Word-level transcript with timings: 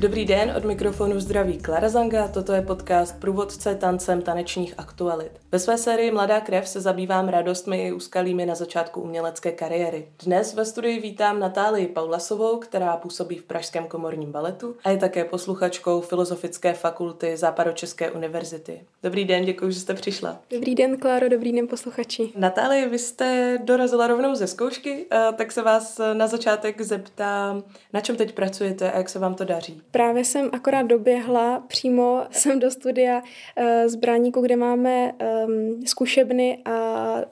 Dobrý 0.00 0.24
den, 0.24 0.52
od 0.56 0.64
mikrofonu 0.64 1.20
zdraví 1.20 1.58
Klara 1.58 1.88
Zanga, 1.88 2.28
toto 2.28 2.52
je 2.52 2.62
podcast 2.62 3.20
Průvodce 3.20 3.74
tancem 3.74 4.22
tanečních 4.22 4.74
aktualit. 4.78 5.32
Ve 5.52 5.58
své 5.58 5.78
sérii 5.78 6.10
Mladá 6.10 6.40
krev 6.40 6.68
se 6.68 6.80
zabývám 6.80 7.28
radostmi 7.28 7.86
i 7.86 7.92
úskalými 7.92 8.46
na 8.46 8.54
začátku 8.54 9.00
umělecké 9.00 9.52
kariéry. 9.52 10.08
Dnes 10.24 10.54
ve 10.54 10.64
studii 10.64 11.00
vítám 11.00 11.40
Natálii 11.40 11.86
Paulasovou, 11.86 12.58
která 12.58 12.96
působí 12.96 13.36
v 13.36 13.42
Pražském 13.42 13.86
komorním 13.86 14.32
baletu 14.32 14.76
a 14.84 14.90
je 14.90 14.96
také 14.96 15.24
posluchačkou 15.24 16.00
Filozofické 16.00 16.72
fakulty 16.72 17.36
Západočeské 17.36 18.10
univerzity. 18.10 18.80
Dobrý 19.02 19.24
den, 19.24 19.44
děkuji, 19.44 19.70
že 19.70 19.80
jste 19.80 19.94
přišla. 19.94 20.38
Dobrý 20.50 20.74
den, 20.74 20.96
Kláro, 20.98 21.28
dobrý 21.28 21.52
den, 21.52 21.68
posluchači. 21.68 22.32
Natálii, 22.36 22.88
vy 22.88 22.98
jste 22.98 23.58
dorazila 23.64 24.06
rovnou 24.06 24.34
ze 24.34 24.46
zkoušky, 24.46 25.06
tak 25.36 25.52
se 25.52 25.62
vás 25.62 26.00
na 26.12 26.26
začátek 26.26 26.80
zeptám, 26.80 27.62
na 27.92 28.00
čem 28.00 28.16
teď 28.16 28.34
pracujete 28.34 28.92
a 28.92 28.98
jak 28.98 29.08
se 29.08 29.18
vám 29.18 29.34
to 29.34 29.44
daří? 29.44 29.82
Právě 29.90 30.24
jsem 30.24 30.50
akorát 30.52 30.82
doběhla 30.82 31.60
přímo 31.60 32.22
jsem 32.30 32.58
do 32.58 32.70
studia 32.70 33.22
uh, 33.22 33.64
z 33.86 33.94
Bráníku, 33.94 34.40
kde 34.40 34.56
máme 34.56 35.12
um, 35.12 35.86
zkušebny 35.86 36.58
a 36.64 36.87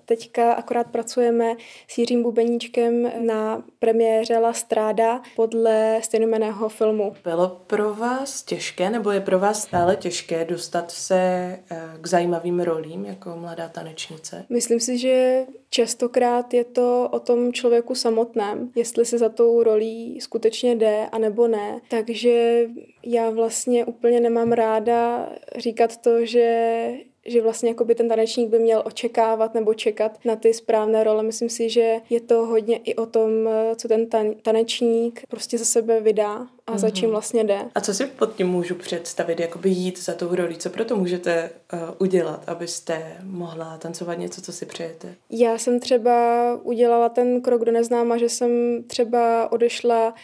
teďka 0.07 0.53
akorát 0.53 0.87
pracujeme 0.87 1.57
s 1.89 1.99
Jiřím 1.99 2.23
Bubeníčkem 2.23 3.13
na 3.27 3.65
premiéře 3.79 4.39
La 4.39 4.53
Strada 4.53 5.23
podle 5.37 6.01
stejnomeného 6.03 6.69
filmu. 6.69 7.15
Bylo 7.25 7.61
pro 7.67 7.95
vás 7.95 8.43
těžké, 8.43 8.91
nebo 8.91 9.11
je 9.11 9.21
pro 9.21 9.39
vás 9.39 9.63
stále 9.63 9.97
těžké 9.97 10.45
dostat 10.45 10.91
se 10.91 11.59
uh, 11.71 12.01
k 12.01 12.07
zajímavým 12.07 12.61
rolím 12.61 13.05
jako 13.05 13.37
mladá 13.37 13.69
tanečnice? 13.69 14.47
Myslím 14.49 14.81
si, 14.81 14.99
že 14.99 15.47
častokrát 15.71 16.55
je 16.55 16.65
to 16.65 17.09
o 17.13 17.21
tom 17.21 17.53
člověku 17.53 17.95
samotném, 17.95 18.71
jestli 18.75 19.05
se 19.05 19.19
za 19.19 19.29
tou 19.29 19.63
rolí 19.63 20.21
skutečně 20.21 20.77
jde, 20.77 21.07
anebo 21.13 21.49
ne. 21.49 21.81
Takže 21.89 22.67
já 23.05 23.31
vlastně 23.31 23.85
úplně 23.85 24.21
nemám 24.21 24.53
ráda 24.53 25.29
říkat 25.57 25.97
to, 25.97 26.27
že 26.27 26.91
že 27.29 27.43
vlastně 27.43 27.69
jakoby 27.69 27.95
ten 27.95 28.09
tanečník 28.09 28.51
by 28.51 28.59
měl 28.59 28.83
očekávat 28.85 29.55
nebo 29.55 29.75
čekat 29.75 30.19
na 30.25 30.37
ty 30.37 30.55
správné 30.55 31.05
role. 31.05 31.23
Myslím 31.23 31.49
si, 31.49 31.71
že 31.71 31.97
je 32.11 32.21
to 32.21 32.47
hodně 32.47 32.77
i 32.77 32.95
o 32.95 33.07
tom, 33.07 33.31
co 33.77 33.89
ten 33.89 34.07
tanečník 34.43 35.23
prostě 35.29 35.59
za 35.59 35.65
sebe 35.65 36.01
vydá 36.01 36.47
a 36.67 36.75
mm-hmm. 36.75 36.79
za 36.79 36.91
čím 36.91 37.05
mhm. 37.05 37.11
vlastně 37.11 37.45
jde. 37.45 37.59
A 37.75 37.81
co 37.81 37.95
si 37.95 38.07
pod 38.07 38.35
tím 38.35 38.47
můžu 38.47 38.75
představit, 38.75 39.41
jakoby 39.41 39.71
jít 39.71 39.99
za 39.99 40.15
tou 40.15 40.35
rolí? 40.35 40.57
Co 40.57 40.71
proto 40.71 40.97
můžete 40.97 41.51
uh, 41.73 41.81
udělat, 41.99 42.43
abyste 42.47 43.17
mohla 43.23 43.79
tancovat 43.79 44.19
něco, 44.19 44.43
co 44.43 44.53
si 44.53 44.67
přejete? 44.67 45.15
Já 45.31 45.59
jsem 45.59 45.81
třeba 45.81 46.15
udělala 46.63 47.09
ten 47.09 47.41
krok 47.41 47.65
do 47.65 47.73
neznáma, 47.73 48.17
že 48.17 48.29
jsem 48.29 48.51
třeba 48.87 49.53
odešla 49.53 50.15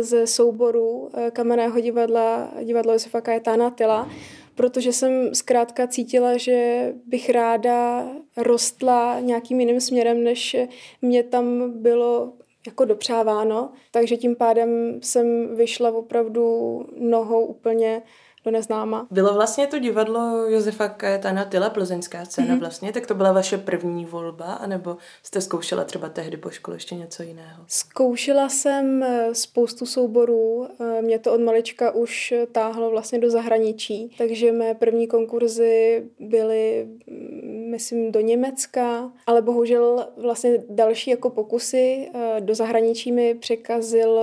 ze 0.00 0.26
souboru 0.26 1.10
eh, 1.14 1.30
kamenného 1.30 1.80
divadla, 1.80 2.48
divadlo 2.64 2.92
Josefa 2.92 3.20
Kajetána 3.20 3.70
Tyla, 3.70 4.10
protože 4.54 4.92
jsem 4.92 5.34
zkrátka 5.34 5.86
cítila, 5.86 6.36
že 6.36 6.88
bych 7.06 7.30
ráda 7.30 8.06
rostla 8.36 9.20
nějakým 9.20 9.60
jiným 9.60 9.80
směrem, 9.80 10.24
než 10.24 10.56
mě 11.02 11.22
tam 11.22 11.72
bylo 11.82 12.32
jako 12.66 12.84
dopřáváno, 12.84 13.72
takže 13.90 14.16
tím 14.16 14.36
pádem 14.36 14.98
jsem 15.02 15.56
vyšla 15.56 15.90
opravdu 15.90 16.78
nohou 16.98 17.44
úplně 17.44 18.02
do 18.44 18.50
neznáma. 18.50 19.06
Bylo 19.10 19.34
vlastně 19.34 19.66
to 19.66 19.78
divadlo 19.78 20.46
Josefa 20.48 20.88
Kajetana 20.88 21.44
Tyla, 21.44 21.70
plzeňská 21.70 22.24
scéna 22.24 22.54
mm-hmm. 22.54 22.60
vlastně, 22.60 22.92
tak 22.92 23.06
to 23.06 23.14
byla 23.14 23.32
vaše 23.32 23.58
první 23.58 24.04
volba, 24.04 24.44
anebo 24.44 24.96
jste 25.22 25.40
zkoušela 25.40 25.84
třeba 25.84 26.08
tehdy 26.08 26.36
po 26.36 26.50
škole 26.50 26.76
ještě 26.76 26.94
něco 26.94 27.22
jiného? 27.22 27.64
Zkoušela 27.66 28.48
jsem 28.48 29.02
eh, 29.02 29.34
spoustu 29.34 29.86
souborů, 29.86 30.68
eh, 30.80 31.02
mě 31.02 31.18
to 31.18 31.32
od 31.32 31.40
malička 31.40 31.90
už 31.90 32.34
táhlo 32.52 32.90
vlastně 32.90 33.18
do 33.18 33.30
zahraničí, 33.30 34.14
takže 34.18 34.52
mé 34.52 34.74
první 34.74 35.06
konkurzy 35.06 36.04
byly, 36.18 36.86
mm, 37.06 37.70
myslím, 37.70 38.12
do 38.12 38.20
Německa, 38.20 39.12
ale 39.26 39.42
bohužel 39.42 40.06
vlastně 40.16 40.64
další 40.68 41.10
jako 41.10 41.30
pokusy 41.30 42.10
eh, 42.14 42.40
do 42.40 42.54
zahraničí 42.54 43.12
mi 43.12 43.34
překazil, 43.34 44.20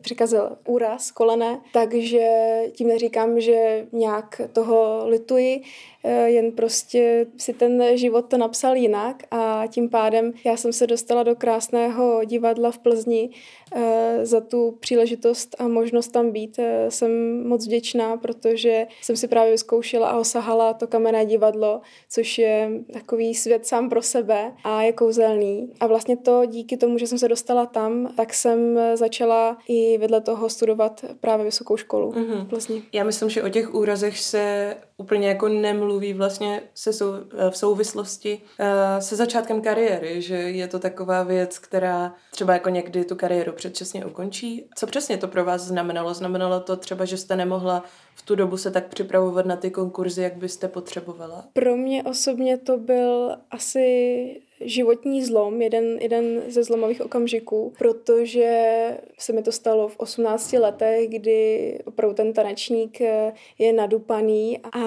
překazil 0.00 0.56
úraz 0.66 1.10
kolene, 1.10 1.60
takže 1.72 2.28
tím 2.72 2.88
neříkám, 2.88 3.40
že 3.40 3.51
že 3.52 3.86
nějak 3.92 4.40
toho 4.52 5.02
lituji, 5.06 5.62
Eh, 6.04 6.30
jen 6.30 6.52
prostě 6.52 7.26
si 7.36 7.52
ten 7.52 7.96
život 7.98 8.22
to 8.28 8.38
napsal 8.38 8.76
jinak 8.76 9.22
a 9.30 9.64
tím 9.68 9.88
pádem 9.88 10.32
já 10.44 10.56
jsem 10.56 10.72
se 10.72 10.86
dostala 10.86 11.22
do 11.22 11.36
krásného 11.36 12.24
divadla 12.24 12.70
v 12.70 12.78
Plzni 12.78 13.30
eh, 13.74 14.26
za 14.26 14.40
tu 14.40 14.76
příležitost 14.80 15.56
a 15.58 15.68
možnost 15.68 16.08
tam 16.08 16.30
být. 16.30 16.58
Eh, 16.58 16.90
jsem 16.90 17.42
moc 17.48 17.66
vděčná, 17.66 18.16
protože 18.16 18.86
jsem 19.02 19.16
si 19.16 19.28
právě 19.28 19.52
vyzkoušela 19.52 20.08
a 20.08 20.18
osahala 20.18 20.72
to 20.74 20.86
kamenné 20.86 21.26
divadlo, 21.26 21.80
což 22.10 22.38
je 22.38 22.70
takový 22.92 23.34
svět 23.34 23.66
sám 23.66 23.88
pro 23.88 24.02
sebe 24.02 24.52
a 24.64 24.82
je 24.82 24.92
kouzelný. 24.92 25.72
A 25.80 25.86
vlastně 25.86 26.16
to 26.16 26.44
díky 26.46 26.76
tomu, 26.76 26.98
že 26.98 27.06
jsem 27.06 27.18
se 27.18 27.28
dostala 27.28 27.66
tam, 27.66 28.12
tak 28.16 28.34
jsem 28.34 28.78
začala 28.94 29.58
i 29.68 29.98
vedle 29.98 30.20
toho 30.20 30.48
studovat 30.48 31.04
právě 31.20 31.44
vysokou 31.44 31.76
školu 31.76 32.10
mm-hmm. 32.12 32.44
v 32.44 32.48
Plzni. 32.48 32.82
Já 32.92 33.04
myslím, 33.04 33.30
že 33.30 33.41
o 33.42 33.48
těch 33.48 33.74
úrazech 33.74 34.18
se 34.18 34.76
úplně 34.96 35.28
jako 35.28 35.48
nemluví 35.48 36.14
vlastně 36.14 36.62
se 36.74 36.92
sou, 36.92 37.12
eh, 37.14 37.50
v 37.50 37.56
souvislosti 37.56 38.40
uh, 38.60 38.66
se 39.00 39.16
začátkem 39.16 39.62
kariéry, 39.62 40.22
že 40.22 40.34
je 40.34 40.68
to 40.68 40.78
taková 40.78 41.22
věc, 41.22 41.58
která 41.58 42.14
třeba 42.30 42.52
jako 42.52 42.68
někdy 42.68 43.04
tu 43.04 43.16
kariéru 43.16 43.52
předčasně 43.52 44.06
ukončí. 44.06 44.68
Co 44.76 44.86
přesně 44.86 45.16
to 45.16 45.28
pro 45.28 45.44
vás 45.44 45.62
znamenalo? 45.62 46.14
Znamenalo 46.14 46.60
to 46.60 46.76
třeba, 46.76 47.04
že 47.04 47.16
jste 47.16 47.36
nemohla 47.36 47.84
v 48.14 48.22
tu 48.22 48.34
dobu 48.34 48.56
se 48.56 48.70
tak 48.70 48.86
připravovat 48.86 49.46
na 49.46 49.56
ty 49.56 49.70
konkurzy, 49.70 50.22
jak 50.22 50.36
byste 50.36 50.68
potřebovala? 50.68 51.44
Pro 51.52 51.76
mě 51.76 52.02
osobně 52.02 52.58
to 52.58 52.78
byl 52.78 53.36
asi 53.50 54.40
životní 54.64 55.22
zlom, 55.22 55.62
jeden, 55.62 55.98
jeden 56.00 56.42
ze 56.48 56.64
zlomových 56.64 57.00
okamžiků, 57.00 57.72
protože 57.78 58.98
se 59.18 59.32
mi 59.32 59.42
to 59.42 59.52
stalo 59.52 59.88
v 59.88 59.96
18 59.96 60.52
letech, 60.52 61.08
kdy 61.08 61.78
opravdu 61.84 62.14
ten 62.14 62.32
tanečník 62.32 63.00
eh, 63.00 63.32
je 63.58 63.72
nadupaný 63.72 64.58
a 64.72 64.78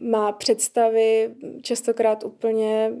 má 0.00 0.32
představy 0.32 1.30
častokrát 1.62 2.24
úplně 2.24 2.92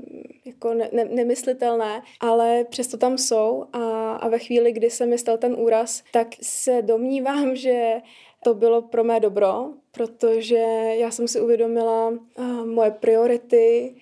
jako 0.44 0.74
ne, 0.74 0.88
ne, 0.92 1.04
nemyslitelné, 1.04 2.02
ale 2.20 2.64
přesto 2.64 2.96
tam 2.96 3.18
jsou 3.18 3.64
a, 3.72 4.12
a 4.12 4.28
ve 4.28 4.38
chvíli, 4.38 4.72
kdy 4.72 4.90
se 4.90 5.06
mi 5.06 5.18
stal 5.18 5.38
ten 5.38 5.54
úraz, 5.58 6.02
tak 6.12 6.28
se 6.42 6.82
domnívám, 6.82 7.56
že 7.56 8.00
to 8.44 8.54
bylo 8.54 8.82
pro 8.82 9.04
mé 9.04 9.20
dobro, 9.20 9.70
protože 9.92 10.64
já 10.98 11.10
jsem 11.10 11.28
si 11.28 11.40
uvědomila 11.40 12.08
uh, 12.08 12.66
moje 12.66 12.90
priority, 12.90 13.94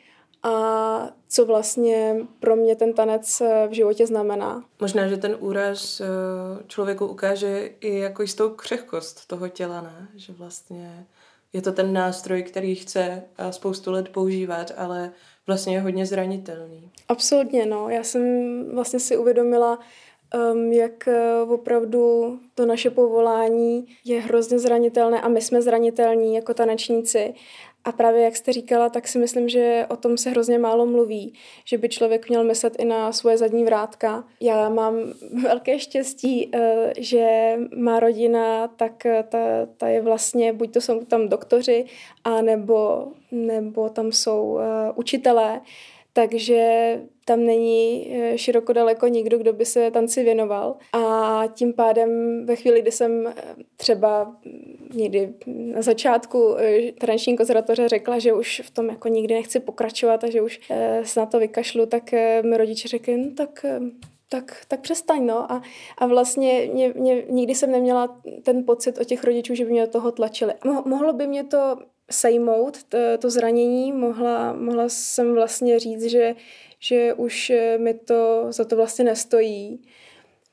a 0.49 1.11
co 1.29 1.47
vlastně 1.47 2.17
pro 2.41 2.57
mě 2.57 2.77
ten 2.77 2.93
tanec 2.93 3.41
eh, 3.41 3.69
v 3.69 3.73
životě 3.73 4.07
znamená. 4.07 4.65
Možná, 4.81 5.09
že 5.09 5.17
ten 5.17 5.37
úraz 5.41 6.01
eh, 6.01 6.05
člověku 6.67 7.07
ukáže 7.07 7.71
i 7.81 7.99
jako 7.99 8.23
jistou 8.23 8.51
křehkost 8.51 9.27
toho 9.27 9.49
těla, 9.49 9.81
ne? 9.81 10.09
Že 10.17 10.33
vlastně 10.33 11.07
je 11.53 11.63
to 11.63 11.73
ten 11.73 11.93
nástroj, 11.93 12.43
který 12.43 12.75
chce 12.75 13.23
eh, 13.39 13.53
spoustu 13.53 13.91
let 13.91 14.09
používat, 14.09 14.73
ale 14.77 15.11
vlastně 15.47 15.75
je 15.75 15.81
hodně 15.81 16.07
zranitelný. 16.07 16.91
Absolutně, 17.09 17.67
no. 17.67 17.89
Já 17.89 18.03
jsem 18.03 18.23
vlastně 18.75 19.01
si 19.01 19.17
uvědomila, 19.17 19.79
um, 20.53 20.73
jak 20.73 21.09
opravdu 21.49 22.39
to 22.55 22.67
naše 22.67 22.91
povolání 22.91 23.87
je 24.05 24.21
hrozně 24.21 24.59
zranitelné 24.59 25.21
a 25.21 25.29
my 25.29 25.41
jsme 25.41 25.63
zranitelní 25.63 26.35
jako 26.35 26.55
tanečníci 26.55 27.35
a 27.85 27.93
právě 27.93 28.23
jak 28.23 28.37
jste 28.37 28.53
říkala, 28.53 28.89
tak 28.89 29.09
si 29.09 29.19
myslím, 29.19 29.49
že 29.49 29.87
o 29.89 29.97
tom 29.97 30.17
se 30.17 30.31
hrozně 30.31 30.59
málo 30.59 30.87
mluví, 30.87 31.33
že 31.65 31.79
by 31.79 31.89
člověk 31.89 32.29
měl 32.29 32.45
myslet 32.45 32.77
i 32.79 32.85
na 32.85 33.13
svoje 33.13 33.39
zadní 33.39 33.65
vrátka. 33.65 34.25
Já 34.41 34.69
mám 34.69 34.95
velké 35.43 35.79
štěstí, 35.79 36.51
eh, 36.55 36.93
že 36.99 37.57
má 37.77 38.01
rodina, 38.01 38.69
tak 38.69 39.07
eh, 39.07 39.25
ta, 39.29 39.39
ta 39.77 39.89
je 39.89 40.01
vlastně, 40.01 40.53
buď 40.53 40.73
to 40.73 40.81
jsou 40.81 41.05
tam 41.05 41.29
doktoři, 41.29 41.85
a 42.25 42.43
nebo, 42.43 43.09
nebo 43.31 43.89
tam 43.89 44.13
jsou 44.13 44.59
eh, 44.59 44.93
učitelé, 44.95 45.61
takže 46.13 47.01
tam 47.25 47.45
není 47.45 48.11
široko 48.37 48.73
daleko 48.73 49.07
nikdo, 49.07 49.39
kdo 49.39 49.53
by 49.53 49.65
se 49.65 49.91
tanci 49.91 50.25
věnoval. 50.25 50.77
A 50.93 51.43
tím 51.55 51.73
pádem 51.73 52.11
ve 52.47 52.57
chvíli, 52.57 52.83
kdy 52.83 52.93
jsem 52.93 53.35
třeba 53.77 54.37
někdy 54.95 55.35
na 55.47 55.83
začátku 55.83 56.57
eh, 56.59 56.93
tradiční 56.93 57.37
konzervatoře 57.37 57.89
řekla, 57.89 58.19
že 58.19 58.33
už 58.33 58.63
v 58.65 58.71
tom 58.71 58.89
jako 58.89 59.09
nikdy 59.09 59.35
nechci 59.35 59.61
pokračovat 59.61 60.25
a 60.25 60.31
že 60.31 60.43
už 60.43 60.61
se 61.03 61.21
na 61.21 61.27
to 61.27 61.39
vykašlu, 61.39 61.87
tak 61.87 62.13
mi 62.43 62.57
rodiče 62.57 62.89
řekli, 62.89 63.17
no 63.17 63.31
tak 63.37 63.65
tak, 64.31 64.65
tak 64.69 64.81
přestaň, 64.81 65.27
no. 65.27 65.53
A, 65.53 65.63
a 65.99 66.07
vlastně 66.07 66.69
mě, 66.73 66.93
mě, 66.97 67.23
nikdy 67.29 67.55
jsem 67.55 67.71
neměla 67.73 68.21
ten 68.43 68.65
pocit 68.65 68.99
o 68.99 69.05
těch 69.05 69.25
rodičů, 69.25 69.55
že 69.55 69.65
by 69.65 69.71
mě 69.71 69.87
do 69.87 69.93
toho 69.93 70.13
tlačili. 70.13 70.55
Mo, 70.65 70.83
mohlo 70.87 71.13
by 71.13 71.27
mě 71.27 71.45
to 71.45 71.77
sejmout, 72.11 72.83
to, 72.83 72.99
to 73.19 73.31
zranění, 73.31 73.93
mohla, 73.93 74.53
mohla 74.53 74.89
jsem 74.89 75.35
vlastně 75.35 75.79
říct, 75.79 76.05
že 76.05 76.35
že 76.81 77.15
už 77.15 77.51
eh, 77.51 77.79
mi 77.79 77.95
to 77.95 78.47
za 78.49 78.65
to 78.65 78.77
vlastně 78.77 79.05
nestojí, 79.05 79.81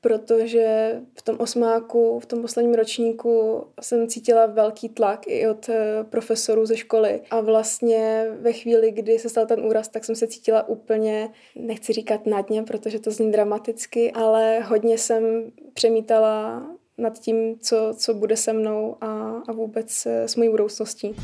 protože 0.05 1.01
v 1.13 1.21
tom 1.21 1.35
osmáku, 1.39 2.19
v 2.19 2.25
tom 2.25 2.41
posledním 2.41 2.73
ročníku 2.73 3.63
jsem 3.81 4.07
cítila 4.07 4.45
velký 4.45 4.89
tlak 4.89 5.27
i 5.27 5.47
od 5.47 5.69
eh, 5.69 6.03
profesorů 6.03 6.65
ze 6.65 6.77
školy 6.77 7.21
a 7.31 7.41
vlastně 7.41 8.27
ve 8.39 8.53
chvíli, 8.53 8.91
kdy 8.91 9.19
se 9.19 9.29
stal 9.29 9.45
ten 9.45 9.65
úraz, 9.65 9.87
tak 9.87 10.05
jsem 10.05 10.15
se 10.15 10.27
cítila 10.27 10.67
úplně, 10.67 11.29
nechci 11.55 11.93
říkat 11.93 12.25
na 12.25 12.41
dně, 12.41 12.63
protože 12.63 12.99
to 12.99 13.11
zní 13.11 13.31
dramaticky, 13.31 14.11
ale 14.11 14.59
hodně 14.59 14.97
jsem 14.97 15.51
přemítala 15.73 16.63
nad 16.97 17.19
tím, 17.19 17.59
co, 17.59 17.93
co 17.97 18.13
bude 18.13 18.37
se 18.37 18.53
mnou 18.53 18.97
a, 19.01 19.41
a 19.47 19.51
vůbec 19.51 20.05
eh, 20.05 20.27
s 20.27 20.35
mojí 20.35 20.49
budoucností. 20.49 21.15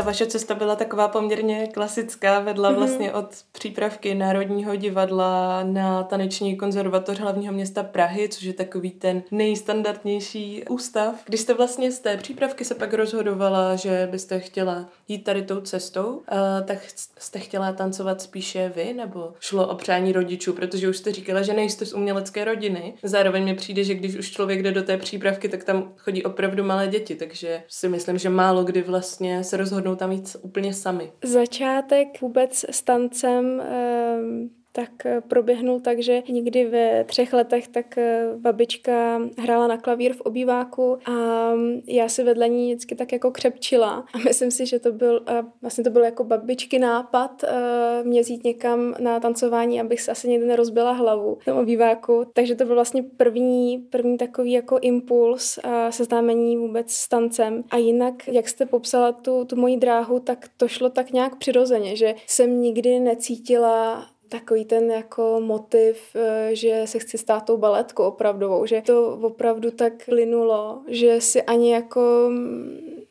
Ta 0.00 0.06
vaše 0.06 0.26
cesta 0.26 0.54
byla 0.54 0.76
taková 0.76 1.08
poměrně 1.08 1.66
klasická, 1.66 2.40
vedla 2.40 2.70
mm-hmm. 2.70 2.76
vlastně 2.76 3.12
od 3.12 3.26
přípravky 3.52 4.14
Národního 4.14 4.76
divadla 4.76 5.62
na 5.62 6.02
taneční 6.02 6.56
konzervatoř 6.56 7.18
hlavního 7.18 7.52
města 7.52 7.82
Prahy, 7.82 8.28
což 8.28 8.42
je 8.42 8.52
takový 8.52 8.90
ten 8.90 9.22
nejstandardnější 9.30 10.64
ústav. 10.68 11.14
Když 11.24 11.40
jste 11.40 11.54
vlastně 11.54 11.92
z 11.92 11.98
té 11.98 12.16
přípravky 12.16 12.64
se 12.64 12.74
pak 12.74 12.94
rozhodovala, 12.94 13.76
že 13.76 14.08
byste 14.10 14.40
chtěla 14.40 14.88
jít 15.08 15.24
tady 15.24 15.42
tou 15.42 15.60
cestou, 15.60 16.06
uh, 16.06 16.22
tak 16.64 16.78
jste 17.18 17.38
chtěla 17.38 17.72
tancovat 17.72 18.22
spíše 18.22 18.72
vy, 18.76 18.92
nebo 18.92 19.32
šlo 19.40 19.68
o 19.68 19.74
přání 19.74 20.12
rodičů, 20.12 20.52
protože 20.52 20.88
už 20.88 20.96
jste 20.96 21.12
říkala, 21.12 21.42
že 21.42 21.52
nejste 21.52 21.86
z 21.86 21.92
umělecké 21.92 22.44
rodiny. 22.44 22.94
Zároveň 23.02 23.44
mi 23.44 23.54
přijde, 23.54 23.84
že 23.84 23.94
když 23.94 24.16
už 24.16 24.30
člověk 24.30 24.62
jde 24.62 24.72
do 24.72 24.82
té 24.82 24.96
přípravky, 24.96 25.48
tak 25.48 25.64
tam 25.64 25.92
chodí 25.96 26.22
opravdu 26.22 26.64
malé 26.64 26.88
děti, 26.88 27.14
takže 27.14 27.62
si 27.68 27.88
myslím, 27.88 28.18
že 28.18 28.28
málo 28.28 28.64
kdy 28.64 28.82
vlastně 28.82 29.44
se 29.44 29.56
rozhodnou 29.56 29.89
rozhodnou 29.90 29.96
tam 29.96 30.12
jít 30.12 30.36
úplně 30.42 30.74
sami? 30.74 31.12
Začátek 31.24 32.20
vůbec 32.20 32.64
s 32.70 32.82
tancem 32.82 33.60
ehm, 33.60 34.50
tak 34.72 35.06
eh, 35.06 35.20
proběhnul 35.20 35.80
tak, 35.80 35.98
že 35.98 36.22
někdy 36.28 36.64
ve 36.64 37.04
třech 37.04 37.32
letech 37.32 37.68
tak 37.68 37.98
eh, 37.98 38.26
babička 38.36 39.20
hrála 39.38 39.66
na 39.66 39.76
klavír 39.76 40.14
v 40.14 40.20
obýváku 40.20 40.98
a 41.04 41.10
mm, 41.54 41.80
já 41.86 42.08
si 42.08 42.24
vedle 42.24 42.48
ní 42.48 42.70
vždycky 42.70 42.94
tak 42.94 43.12
jako 43.12 43.30
křepčila. 43.30 44.04
A 44.14 44.18
myslím 44.18 44.50
si, 44.50 44.66
že 44.66 44.78
to 44.78 44.92
byl, 44.92 45.24
vlastně 45.62 45.84
to 45.84 45.90
byl 45.90 46.02
jako 46.02 46.24
babičky 46.24 46.78
nápad 46.78 47.44
eh, 47.44 48.04
mě 48.04 48.20
vzít 48.20 48.44
někam 48.44 48.94
na 48.98 49.20
tancování, 49.20 49.80
abych 49.80 50.00
se 50.00 50.12
asi 50.12 50.28
někdy 50.28 50.46
nerozbila 50.46 50.92
hlavu 50.92 51.38
v 51.40 51.44
tom 51.44 51.58
obýváku. 51.58 52.24
Takže 52.32 52.54
to 52.54 52.64
byl 52.64 52.74
vlastně 52.74 53.02
první, 53.02 53.78
první 53.78 54.18
takový 54.18 54.52
jako 54.52 54.78
impuls 54.78 55.58
a 55.62 55.92
seznámení 55.92 56.56
vůbec 56.56 56.92
s 56.92 57.08
tancem. 57.08 57.64
A 57.70 57.76
jinak, 57.76 58.28
jak 58.28 58.48
jste 58.48 58.66
popsala 58.66 59.12
tu, 59.12 59.44
tu 59.44 59.56
moji 59.56 59.76
dráhu, 59.76 60.20
tak 60.20 60.48
to 60.56 60.68
šlo 60.68 60.90
tak 60.90 61.12
nějak 61.12 61.36
přirozeně, 61.36 61.96
že 61.96 62.14
jsem 62.26 62.60
nikdy 62.60 63.00
necítila 63.00 64.06
takový 64.30 64.64
ten 64.64 64.90
jako 64.90 65.40
motiv, 65.40 66.16
eh, 66.16 66.50
že 66.52 66.82
se 66.84 66.98
chci 66.98 67.18
stát 67.18 67.44
tou 67.44 67.56
baletkou 67.56 68.02
opravdovou, 68.02 68.66
že 68.66 68.82
to 68.82 69.18
opravdu 69.22 69.70
tak 69.70 70.04
plynulo, 70.04 70.82
že 70.88 71.20
si 71.20 71.42
ani 71.42 71.72
jako 71.72 72.30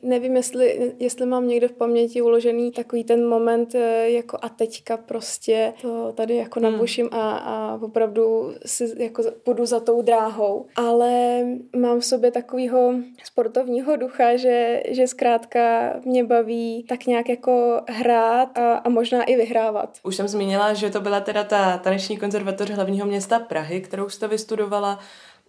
nevím, 0.01 0.35
jestli, 0.35 0.93
jestli 0.99 1.25
mám 1.25 1.47
někde 1.47 1.67
v 1.67 1.71
paměti 1.71 2.21
uložený 2.21 2.71
takový 2.71 3.03
ten 3.03 3.27
moment 3.27 3.75
eh, 3.75 4.09
jako 4.09 4.37
a 4.41 4.49
teďka 4.49 4.97
prostě 4.97 5.73
to 5.81 6.13
tady 6.15 6.35
jako 6.35 6.59
hmm. 6.59 6.71
nabuším 6.71 7.09
a, 7.11 7.37
a 7.37 7.79
opravdu 7.81 8.53
si 8.65 9.03
jako 9.03 9.23
půjdu 9.43 9.65
za 9.65 9.79
tou 9.79 10.01
dráhou. 10.01 10.65
Ale 10.75 11.41
mám 11.75 11.99
v 11.99 12.05
sobě 12.05 12.31
takového 12.31 12.93
sportovního 13.23 13.95
ducha, 13.95 14.37
že, 14.37 14.83
že 14.89 15.07
zkrátka 15.07 15.93
mě 16.05 16.23
baví 16.23 16.85
tak 16.89 17.05
nějak 17.05 17.29
jako 17.29 17.81
hrát 17.89 18.57
a, 18.57 18.73
a 18.73 18.89
možná 18.89 19.23
i 19.23 19.35
vyhrávat. 19.35 19.97
Už 20.03 20.15
jsem 20.15 20.27
zmínila, 20.27 20.73
že 20.73 20.89
to 20.89 21.01
byla 21.01 21.19
teda 21.19 21.43
ta 21.43 21.77
taneční 21.77 22.17
konzervatoř 22.17 22.69
hlavního 22.69 23.07
města 23.07 23.39
Prahy, 23.39 23.81
kterou 23.81 24.09
jste 24.09 24.27
vystudovala. 24.27 24.99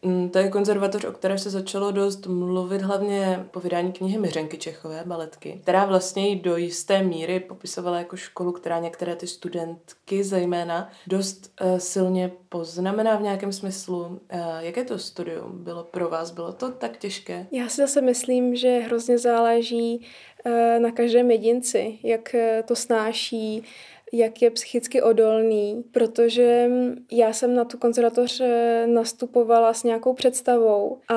Mm, 0.03 0.31
to 0.31 0.39
je 0.39 0.49
konzervatoř, 0.49 1.05
o 1.05 1.13
které 1.13 1.39
se 1.39 1.51
začalo 1.51 1.91
dost 1.91 2.27
mluvit 2.27 2.83
hlavně 2.83 3.47
po 3.51 3.61
vydání 3.61 3.93
knihy 3.93 4.19
Miřenky 4.19 4.59
Čechové, 4.59 5.03
baletky, 5.07 5.59
která 5.63 5.85
vlastně 5.85 6.31
i 6.31 6.37
do 6.37 6.57
jisté 6.57 7.03
míry 7.03 7.41
popisovala 7.41 7.99
jako 7.99 8.17
školu, 8.17 8.53
která 8.53 8.79
některé 8.79 9.17
ty 9.17 9.27
studentky 9.27 10.25
zejména 10.25 10.91
dost 11.07 11.53
uh, 11.61 11.79
silně 11.79 12.33
poznamená 12.49 13.17
v 13.17 13.23
nějakém 13.23 13.53
smyslu. 13.53 14.01
Uh, 14.01 14.19
jaké 14.59 14.85
to 14.85 14.99
studium 14.99 15.65
bylo 15.65 15.85
pro 15.85 16.09
vás? 16.09 16.31
Bylo 16.31 16.53
to 16.53 16.71
tak 16.71 16.97
těžké? 16.97 17.47
Já 17.53 17.69
si 17.69 17.77
zase 17.77 18.01
myslím, 18.01 18.57
že 18.57 18.79
hrozně 18.79 19.19
záleží 19.19 20.07
uh, 20.47 20.53
na 20.83 20.91
každém 20.91 21.31
jedinci, 21.31 21.99
jak 22.03 22.35
to 22.65 22.77
snáší, 22.77 23.65
jak 24.13 24.43
je 24.43 24.51
psychicky 24.51 25.03
odolný, 25.03 25.85
protože 25.93 26.71
já 27.13 27.33
jsem 27.33 27.55
na 27.55 27.65
tu 27.65 27.79
konzervatoř 27.79 28.43
nastupovala 28.87 29.75
s 29.75 29.85
nějakou 29.85 30.15
představou 30.15 30.99
a 31.09 31.15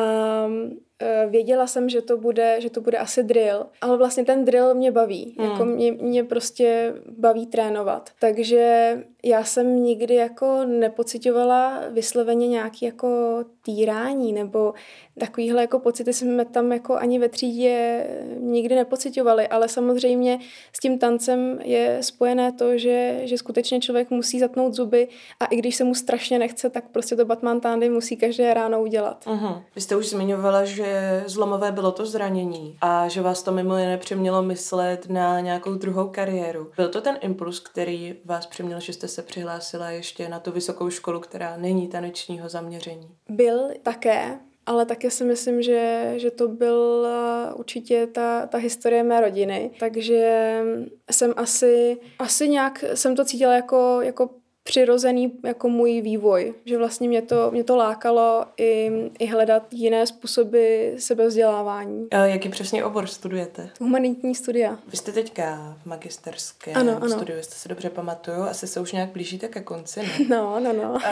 věděla 1.29 1.67
jsem, 1.67 1.89
že 1.89 2.01
to 2.01 2.17
bude, 2.17 2.61
že 2.61 2.69
to 2.69 2.81
bude 2.81 2.97
asi 2.97 3.23
drill, 3.23 3.65
ale 3.81 3.97
vlastně 3.97 4.25
ten 4.25 4.45
drill 4.45 4.75
mě 4.75 4.91
baví, 4.91 5.35
hmm. 5.39 5.51
jako 5.51 5.65
mě, 5.65 5.91
mě 5.91 6.23
prostě 6.23 6.93
baví 7.17 7.47
trénovat. 7.47 8.09
Takže 8.19 8.97
já 9.23 9.43
jsem 9.43 9.83
nikdy 9.83 10.15
jako 10.15 10.65
nepocitovala 10.65 11.83
vysloveně 11.89 12.47
nějaký 12.47 12.85
jako 12.85 13.39
týrání 13.65 14.33
nebo 14.33 14.73
takovýhle 15.19 15.61
jako 15.61 15.79
pocity 15.79 16.13
jsme 16.13 16.45
tam 16.45 16.71
jako 16.71 16.95
ani 16.95 17.19
ve 17.19 17.29
třídě 17.29 18.07
nikdy 18.39 18.75
nepocitovali, 18.75 19.47
ale 19.47 19.67
samozřejmě 19.67 20.39
s 20.73 20.79
tím 20.79 20.99
tancem 20.99 21.59
je 21.63 21.97
spojené 22.01 22.51
to, 22.51 22.77
že, 22.77 23.21
že 23.23 23.37
skutečně 23.37 23.79
člověk 23.79 24.09
musí 24.09 24.39
zatnout 24.39 24.73
zuby 24.73 25.07
a 25.39 25.45
i 25.45 25.55
když 25.55 25.75
se 25.75 25.83
mu 25.83 25.95
strašně 25.95 26.39
nechce, 26.39 26.69
tak 26.69 26.89
prostě 26.89 27.15
to 27.15 27.25
Batman 27.25 27.59
Tandy 27.59 27.89
musí 27.89 28.17
každé 28.17 28.53
ráno 28.53 28.81
udělat. 28.81 29.25
Uh-huh. 29.25 29.63
Vy 29.75 29.81
jste 29.81 29.95
už 29.95 30.09
zmiňovala, 30.09 30.32
že 30.65 31.23
zlomové 31.27 31.71
bylo 31.71 31.91
to 31.91 32.05
zranění 32.05 32.77
a 32.81 33.07
že 33.07 33.21
vás 33.21 33.43
to 33.43 33.51
mimo 33.51 33.77
jiné 33.77 33.97
přimělo 33.97 34.41
myslet 34.41 35.09
na 35.09 35.39
nějakou 35.39 35.73
druhou 35.73 36.07
kariéru. 36.07 36.71
Byl 36.77 36.89
to 36.89 37.01
ten 37.01 37.17
impuls, 37.21 37.59
který 37.59 38.15
vás 38.25 38.45
přiměl, 38.45 38.79
že 38.79 38.93
jste 38.93 39.07
se 39.07 39.21
přihlásila 39.21 39.89
ještě 39.89 40.29
na 40.29 40.39
tu 40.39 40.51
vysokou 40.51 40.89
školu, 40.89 41.19
která 41.19 41.57
není 41.57 41.87
tanečního 41.87 42.49
zaměření? 42.49 43.09
Byl 43.29 43.69
také, 43.83 44.39
ale 44.65 44.85
také 44.85 45.11
si 45.11 45.23
myslím, 45.23 45.61
že, 45.61 46.13
že 46.17 46.31
to 46.31 46.47
byla 46.47 47.53
určitě 47.55 48.07
ta, 48.07 48.45
ta 48.47 48.57
historie 48.57 49.03
mé 49.03 49.21
rodiny. 49.21 49.71
Takže 49.79 50.61
jsem 51.11 51.33
asi, 51.37 51.97
asi 52.19 52.49
nějak 52.49 52.83
jsem 52.93 53.15
to 53.15 53.25
cítila 53.25 53.53
jako, 53.53 53.99
jako 54.01 54.29
přirozený 54.63 55.31
jako 55.45 55.69
můj 55.69 56.01
vývoj, 56.01 56.53
že 56.65 56.77
vlastně 56.77 57.07
mě 57.07 57.21
to, 57.21 57.51
mě 57.51 57.63
to 57.63 57.75
lákalo 57.75 58.45
i, 58.57 58.91
i 59.19 59.25
hledat 59.25 59.73
jiné 59.73 60.07
způsoby 60.07 60.89
sebevzdělávání. 60.97 62.07
A 62.11 62.17
jaký 62.17 62.49
přesně 62.49 62.83
obor 62.83 63.07
studujete? 63.07 63.69
Humanitní 63.79 64.35
studia. 64.35 64.77
Vy 64.87 64.97
jste 64.97 65.11
teďka 65.11 65.77
v 65.83 65.85
magisterském 65.85 66.77
ano, 66.77 66.97
ano. 67.01 67.09
studiu, 67.09 67.37
jestli 67.37 67.55
se 67.55 67.69
dobře 67.69 67.89
pamatuju, 67.89 68.41
asi 68.41 68.67
se 68.67 68.79
už 68.79 68.91
nějak 68.91 69.09
blížíte 69.09 69.47
ke 69.47 69.61
konci, 69.61 69.99
ne? 69.99 70.09
No, 70.29 70.59
no, 70.59 70.73
no. 70.73 70.95
A 71.05 71.11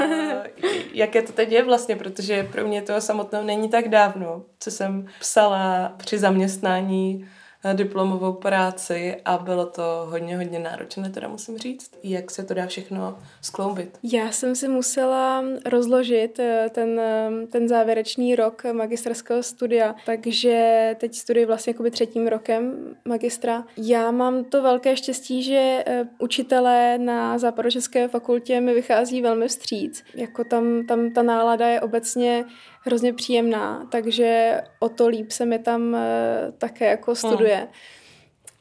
jaké 0.94 1.22
to 1.22 1.34
teď 1.34 1.52
je 1.52 1.64
vlastně, 1.64 1.96
protože 1.96 2.50
pro 2.52 2.68
mě 2.68 2.82
to 2.82 3.02
samotnou 3.02 3.44
není 3.44 3.70
tak 3.70 3.90
dávno, 3.90 4.44
co 4.60 4.72
jsem 4.72 5.08
psala 5.20 5.94
při 5.98 6.18
zaměstnání 6.18 7.28
diplomovou 7.74 8.34
práci 8.34 9.16
a 9.26 9.38
bylo 9.38 9.66
to 9.66 10.08
hodně, 10.10 10.38
hodně 10.38 10.60
náročné, 10.60 11.10
teda 11.10 11.28
musím 11.28 11.58
říct. 11.58 11.92
Jak 12.04 12.32
se 12.32 12.44
to 12.44 12.54
dá 12.54 12.68
všechno 12.68 13.20
skloubit? 13.42 13.98
Já 14.04 14.32
jsem 14.32 14.56
si 14.56 14.68
musela 14.68 15.44
rozložit 15.66 16.40
eh, 16.40 16.70
ten, 16.72 17.00
eh, 17.00 17.30
ten 17.52 17.68
závěrečný 17.68 18.36
rok 18.36 18.64
magisterského 18.72 19.44
studia, 19.44 19.96
takže 20.06 20.96
teď 21.00 21.16
studuji 21.16 21.46
vlastně 21.46 21.72
jakoby 21.72 21.92
třetím 21.92 22.28
rokem 22.28 22.96
magistra. 23.06 23.64
Já 23.78 24.12
mám 24.12 24.44
to 24.44 24.62
velké 24.62 24.98
štěstí, 24.98 25.44
že 25.44 25.84
eh, 25.86 26.08
učitelé 26.20 26.98
na 26.98 27.38
Západočeské 27.38 28.08
fakultě 28.08 28.62
mi 28.62 28.74
vychází 28.74 29.22
velmi 29.22 29.48
vstříc. 29.48 30.04
Jako 30.16 30.44
tam, 30.44 30.86
tam 30.88 31.12
ta 31.12 31.24
nálada 31.24 31.68
je 31.68 31.82
obecně 31.82 32.46
hrozně 32.82 33.14
příjemná, 33.14 33.88
takže 33.92 34.62
o 34.80 34.90
to 34.90 35.08
líp 35.08 35.32
se 35.32 35.46
mi 35.46 35.60
tam 35.60 35.96
eh, 35.96 36.52
také 36.58 36.86
jako 36.86 37.16
studuje. 37.16 37.58
Hmm. 37.58 37.68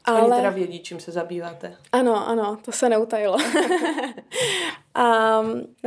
Ale... 0.05 0.21
Oni 0.21 0.35
teda 0.35 0.49
vědí, 0.49 0.79
čím 0.79 0.99
se 0.99 1.11
zabýváte. 1.11 1.77
Ano, 1.91 2.27
ano, 2.27 2.57
to 2.65 2.71
se 2.71 2.89
neutajilo. 2.89 3.37
a 4.95 5.41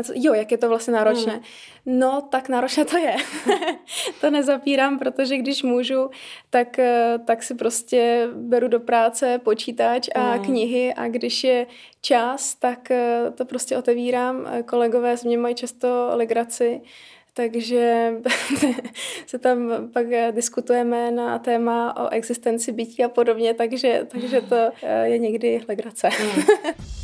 co, 0.05 0.13
jo, 0.15 0.35
jak 0.35 0.53
je 0.53 0.59
to 0.59 0.69
vlastně 0.69 0.95
náročné? 0.95 1.33
Hmm. 1.33 1.43
No, 1.99 2.29
tak 2.31 2.49
náročné 2.49 2.85
to 2.85 2.97
je. 2.97 3.17
to 4.21 4.31
nezapírám, 4.31 4.99
protože 4.99 5.37
když 5.37 5.63
můžu, 5.63 6.11
tak, 6.51 6.79
eh, 6.79 7.19
tak 7.25 7.43
si 7.43 7.55
prostě 7.55 8.29
beru 8.35 8.69
do 8.69 8.81
práce 8.81 9.41
počítač 9.45 10.09
a 10.15 10.33
hmm. 10.33 10.45
knihy 10.45 10.95
a 10.95 11.09
když 11.09 11.45
je 11.45 11.67
čas, 12.01 12.55
tak 12.55 12.91
eh, 12.91 13.31
to 13.35 13.45
prostě 13.45 13.77
otevírám. 13.77 14.47
Kolegové 14.65 15.17
s 15.17 15.25
mě 15.25 15.39
mají 15.39 15.55
často 15.55 16.11
legraci, 16.13 16.81
takže 17.35 18.13
se 19.27 19.39
tam 19.39 19.89
pak 19.93 20.07
diskutujeme 20.31 21.11
na 21.11 21.39
téma 21.39 21.97
o 21.97 22.09
existenci 22.09 22.73
bytí 22.73 23.05
a 23.05 23.09
podobně, 23.09 23.55
takže, 23.55 24.07
takže 24.09 24.41
to 24.41 24.57
eh, 24.83 25.09
je 25.09 25.19
někdy 25.19 25.61
legrace. 25.69 26.09
Mm. 26.09 26.43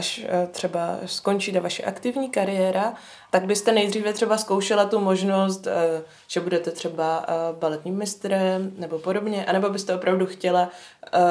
až 0.00 0.20
eh, 0.24 0.46
třeba 0.46 0.98
skončí 1.06 1.52
ta 1.52 1.60
vaše 1.60 1.82
aktivní 1.82 2.30
kariéra, 2.30 2.94
tak 3.30 3.44
byste 3.44 3.72
nejdříve 3.72 4.12
třeba 4.12 4.38
zkoušela 4.38 4.84
tu 4.84 5.00
možnost, 5.00 5.66
eh, 5.66 6.02
že 6.28 6.40
budete 6.40 6.70
třeba 6.70 7.24
eh, 7.28 7.32
baletním 7.58 7.96
mistrem 7.96 8.72
nebo 8.76 8.98
podobně, 8.98 9.46
anebo 9.46 9.68
byste 9.70 9.94
opravdu 9.94 10.26
chtěla 10.26 10.70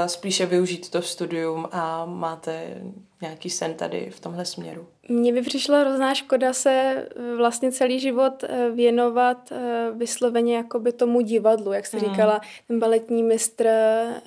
spíše 0.08 0.46
využít 0.46 0.90
to 0.90 1.02
studium 1.02 1.68
a 1.72 2.06
máte 2.06 2.82
nějaký 3.22 3.50
sen 3.50 3.74
tady 3.74 4.10
v 4.10 4.20
tomhle 4.20 4.46
směru? 4.46 4.88
Mně 5.10 5.34
by 5.34 5.42
přišla 5.42 5.80
hrozná 5.80 6.16
škoda 6.16 6.54
se 6.54 6.72
eh, 6.72 7.36
vlastně 7.36 7.72
celý 7.72 8.00
život 8.00 8.44
eh, 8.44 8.70
věnovat 8.72 9.52
eh, 9.52 9.88
vysloveně 9.94 10.56
jakoby 10.56 10.92
tomu 10.92 11.22
divadlu, 11.22 11.74
jak 11.74 11.86
jste 11.86 11.98
mm. 11.98 12.04
říkala, 12.04 12.42
ten 12.68 12.80
baletní 12.80 13.24
mistr 13.24 13.70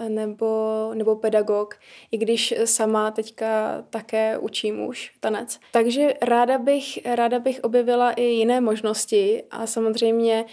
nebo, 0.09 0.91
nebo 0.95 1.17
pedagog, 1.17 1.75
i 2.11 2.19
když 2.19 2.55
sama 2.65 3.11
teďka 3.11 3.83
také 3.91 4.39
učím 4.39 4.81
už 4.87 5.13
tanec. 5.21 5.61
Takže 5.73 6.15
ráda 6.23 6.59
bych, 6.59 6.99
ráda 7.05 7.39
bych 7.39 7.61
objevila 7.63 8.13
i 8.13 8.23
jiné 8.23 8.61
možnosti 8.61 9.43
a 9.51 9.67
samozřejmě 9.67 10.45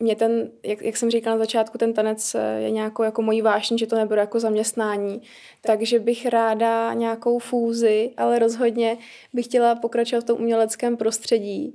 mě 0.00 0.16
ten, 0.16 0.50
jak, 0.62 0.82
jak 0.82 0.96
jsem 0.96 1.10
říkala 1.10 1.36
na 1.36 1.38
začátku, 1.38 1.78
ten 1.78 1.92
tanec 1.92 2.34
eh, 2.34 2.60
je 2.60 2.70
nějakou 2.70 3.02
jako 3.02 3.22
mojí 3.22 3.42
vášní, 3.42 3.78
že 3.78 3.86
to 3.86 3.96
nebude 3.96 4.20
jako 4.20 4.40
zaměstnání. 4.40 5.22
Takže 5.60 5.98
bych 5.98 6.26
ráda 6.26 6.92
nějakou 6.94 7.38
fúzi, 7.38 8.10
ale 8.16 8.38
rozhodně 8.38 8.98
bych 9.32 9.44
chtěla 9.44 9.74
pokračovat 9.74 10.20
v 10.20 10.26
tom 10.26 10.38
uměleckém 10.38 10.96
prostředí. 10.96 11.74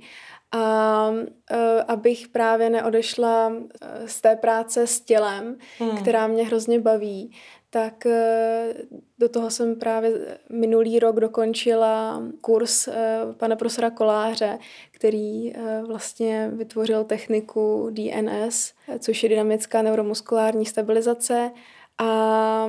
A 0.52 1.08
uh, 1.10 1.56
abych 1.88 2.28
právě 2.28 2.70
neodešla 2.70 3.52
eh, 3.82 4.08
z 4.08 4.20
té 4.20 4.36
práce 4.36 4.86
s 4.86 5.00
tělem, 5.00 5.56
hmm. 5.78 5.96
která 5.96 6.26
mě 6.26 6.46
hrozně 6.46 6.80
baví, 6.80 7.32
tak 7.70 8.06
eh, 8.06 8.74
do 9.18 9.28
toho 9.28 9.50
jsem 9.50 9.76
právě 9.76 10.38
minulý 10.50 10.98
rok 10.98 11.20
dokončila 11.20 12.22
kurz 12.40 12.88
eh, 12.88 13.20
pana 13.36 13.56
profesora 13.56 13.90
Koláře, 13.90 14.58
který 14.90 15.56
eh, 15.56 15.82
vlastně 15.86 16.50
vytvořil 16.54 17.04
techniku 17.04 17.90
DNS, 17.90 18.72
což 18.98 19.22
je 19.22 19.28
dynamická 19.28 19.82
neuromuskulární 19.82 20.66
stabilizace. 20.66 21.50
A 21.98 22.68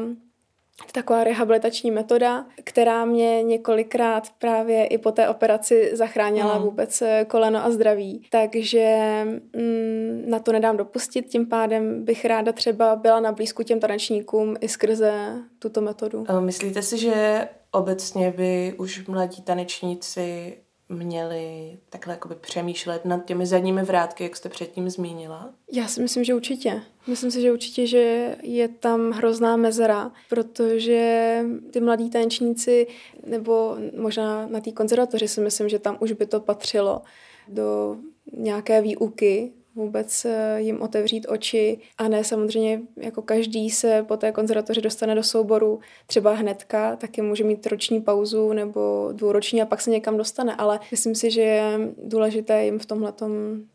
taková 0.92 1.24
rehabilitační 1.24 1.92
metoda, 1.92 2.46
která 2.64 3.06
mě 3.06 3.44
několikrát 3.44 4.28
právě 4.40 4.86
i 4.86 4.98
po 4.98 5.12
té 5.12 5.30
operaci 5.30 5.90
zachránila 5.94 6.58
mm. 6.58 6.64
vůbec 6.64 7.02
eh, 7.02 7.26
koleno 7.30 7.66
a 7.66 7.72
zdraví. 7.72 8.28
Takže 8.30 9.22
mm, 9.56 10.24
na 10.28 10.40
to 10.40 10.52
nedám 10.52 10.78
dopustit, 10.78 11.26
tím 11.26 11.46
pádem 11.46 12.06
bych 12.06 12.26
ráda 12.26 12.52
třeba 12.52 12.96
byla 12.96 13.20
na 13.20 13.32
blízku 13.32 13.64
těm 13.64 13.80
tanečníkům 13.80 14.56
i 14.62 14.68
skrze 14.68 15.36
tuto 15.60 15.82
metodu. 15.82 16.26
Myslíte 16.40 16.82
si, 16.82 16.98
že 16.98 17.48
obecně 17.72 18.34
by 18.38 18.74
už 18.78 19.08
mladí 19.08 19.42
tanečníci 19.42 20.58
měli 20.92 21.78
takhle 21.90 22.14
jakoby 22.14 22.36
přemýšlet 22.36 23.06
nad 23.06 23.26
těmi 23.26 23.46
zadními 23.46 23.84
vrátky, 23.84 24.24
jak 24.24 24.36
jste 24.36 24.50
předtím 24.50 24.90
zmínila? 24.90 25.50
Já 25.72 25.88
si 25.88 26.02
myslím, 26.02 26.24
že 26.24 26.36
určitě. 26.36 26.82
Myslím 27.08 27.32
si, 27.32 27.42
že 27.42 27.52
určitě, 27.52 27.88
že 27.88 28.36
je 28.42 28.68
tam 28.68 29.12
hrozná 29.12 29.58
mezera, 29.58 30.12
protože 30.30 31.40
ty 31.72 31.82
mladí 31.82 32.10
tanečníci, 32.10 32.88
nebo 33.26 33.78
možná 33.98 34.48
na 34.48 34.60
té 34.60 34.72
konzervatoři 34.72 35.28
si 35.28 35.42
myslím, 35.42 35.70
že 35.70 35.80
tam 35.80 35.98
už 36.00 36.12
by 36.12 36.26
to 36.26 36.40
patřilo 36.40 37.02
do 37.48 37.98
nějaké 38.34 38.82
výuky 38.82 39.52
vůbec 39.82 40.26
eh, 40.26 40.62
jim 40.62 40.82
otevřít 40.82 41.26
oči 41.30 41.80
a 41.98 42.08
ne 42.08 42.24
samozřejmě 42.24 42.82
jako 42.98 43.22
každý 43.22 43.70
se 43.70 44.06
po 44.08 44.18
té 44.18 44.32
konzervatoři 44.32 44.82
dostane 44.82 45.16
do 45.16 45.24
souboru 45.24 45.80
třeba 46.08 46.34
hnedka, 46.34 46.96
taky 46.96 47.22
může 47.22 47.44
mít 47.44 47.68
roční 47.68 48.02
pauzu 48.02 48.54
nebo 48.54 49.10
dvouroční 49.12 49.62
a 49.62 49.66
pak 49.66 49.82
se 49.82 49.90
někam 49.90 50.18
dostane, 50.18 50.56
ale 50.56 50.80
myslím 50.92 51.16
si, 51.16 51.32
že 51.32 51.42
je 51.42 51.80
důležité 52.04 52.66
jim 52.66 52.80
v 52.80 52.86
tomhle 52.86 53.14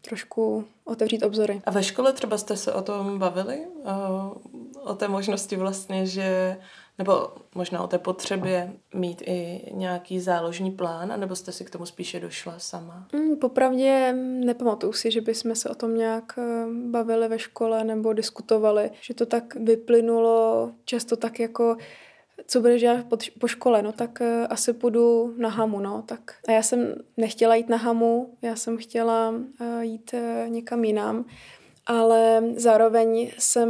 trošku 0.00 0.64
otevřít 0.84 1.22
obzory. 1.22 1.62
A 1.64 1.70
ve 1.70 1.82
škole 1.82 2.12
třeba 2.12 2.38
jste 2.38 2.56
se 2.56 2.72
o 2.72 2.82
tom 2.82 3.18
bavili? 3.18 3.58
O, 3.84 4.36
o 4.90 4.94
té 4.94 5.08
možnosti 5.08 5.56
vlastně, 5.56 6.06
že 6.06 6.56
nebo 6.98 7.32
možná 7.54 7.82
o 7.82 7.86
té 7.86 7.98
potřebě 7.98 8.72
mít 8.94 9.22
i 9.26 9.62
nějaký 9.72 10.20
záložní 10.20 10.70
plán, 10.70 11.20
nebo 11.20 11.36
jste 11.36 11.52
si 11.52 11.64
k 11.64 11.70
tomu 11.70 11.86
spíše 11.86 12.20
došla 12.20 12.58
sama? 12.58 13.08
Mm, 13.12 13.36
popravdě 13.36 14.12
nepamatuju 14.44 14.92
si, 14.92 15.10
že 15.10 15.20
bychom 15.20 15.54
se 15.54 15.68
o 15.68 15.74
tom 15.74 15.96
nějak 15.96 16.38
eh, 16.38 16.66
bavili 16.90 17.28
ve 17.28 17.38
škole 17.38 17.84
nebo 17.84 18.12
diskutovali, 18.12 18.90
že 19.00 19.14
to 19.14 19.26
tak 19.26 19.54
vyplynulo 19.54 20.70
často 20.84 21.16
tak 21.16 21.40
jako 21.40 21.76
co 22.46 22.60
budeš 22.60 22.80
dělat 22.80 23.06
po 23.38 23.48
škole, 23.48 23.82
no 23.82 23.92
tak 23.92 24.18
uh, 24.20 24.46
asi 24.50 24.72
půjdu 24.72 25.34
na 25.36 25.48
hamu, 25.48 25.80
no 25.80 26.02
tak. 26.06 26.34
A 26.48 26.52
já 26.52 26.62
jsem 26.62 26.94
nechtěla 27.16 27.54
jít 27.54 27.68
na 27.68 27.76
hamu, 27.76 28.34
já 28.42 28.56
jsem 28.56 28.76
chtěla 28.76 29.28
uh, 29.28 29.80
jít 29.80 30.14
uh, 30.14 30.50
někam 30.50 30.84
jinam 30.84 31.24
ale 31.86 32.42
zároveň 32.56 33.30
jsem 33.38 33.68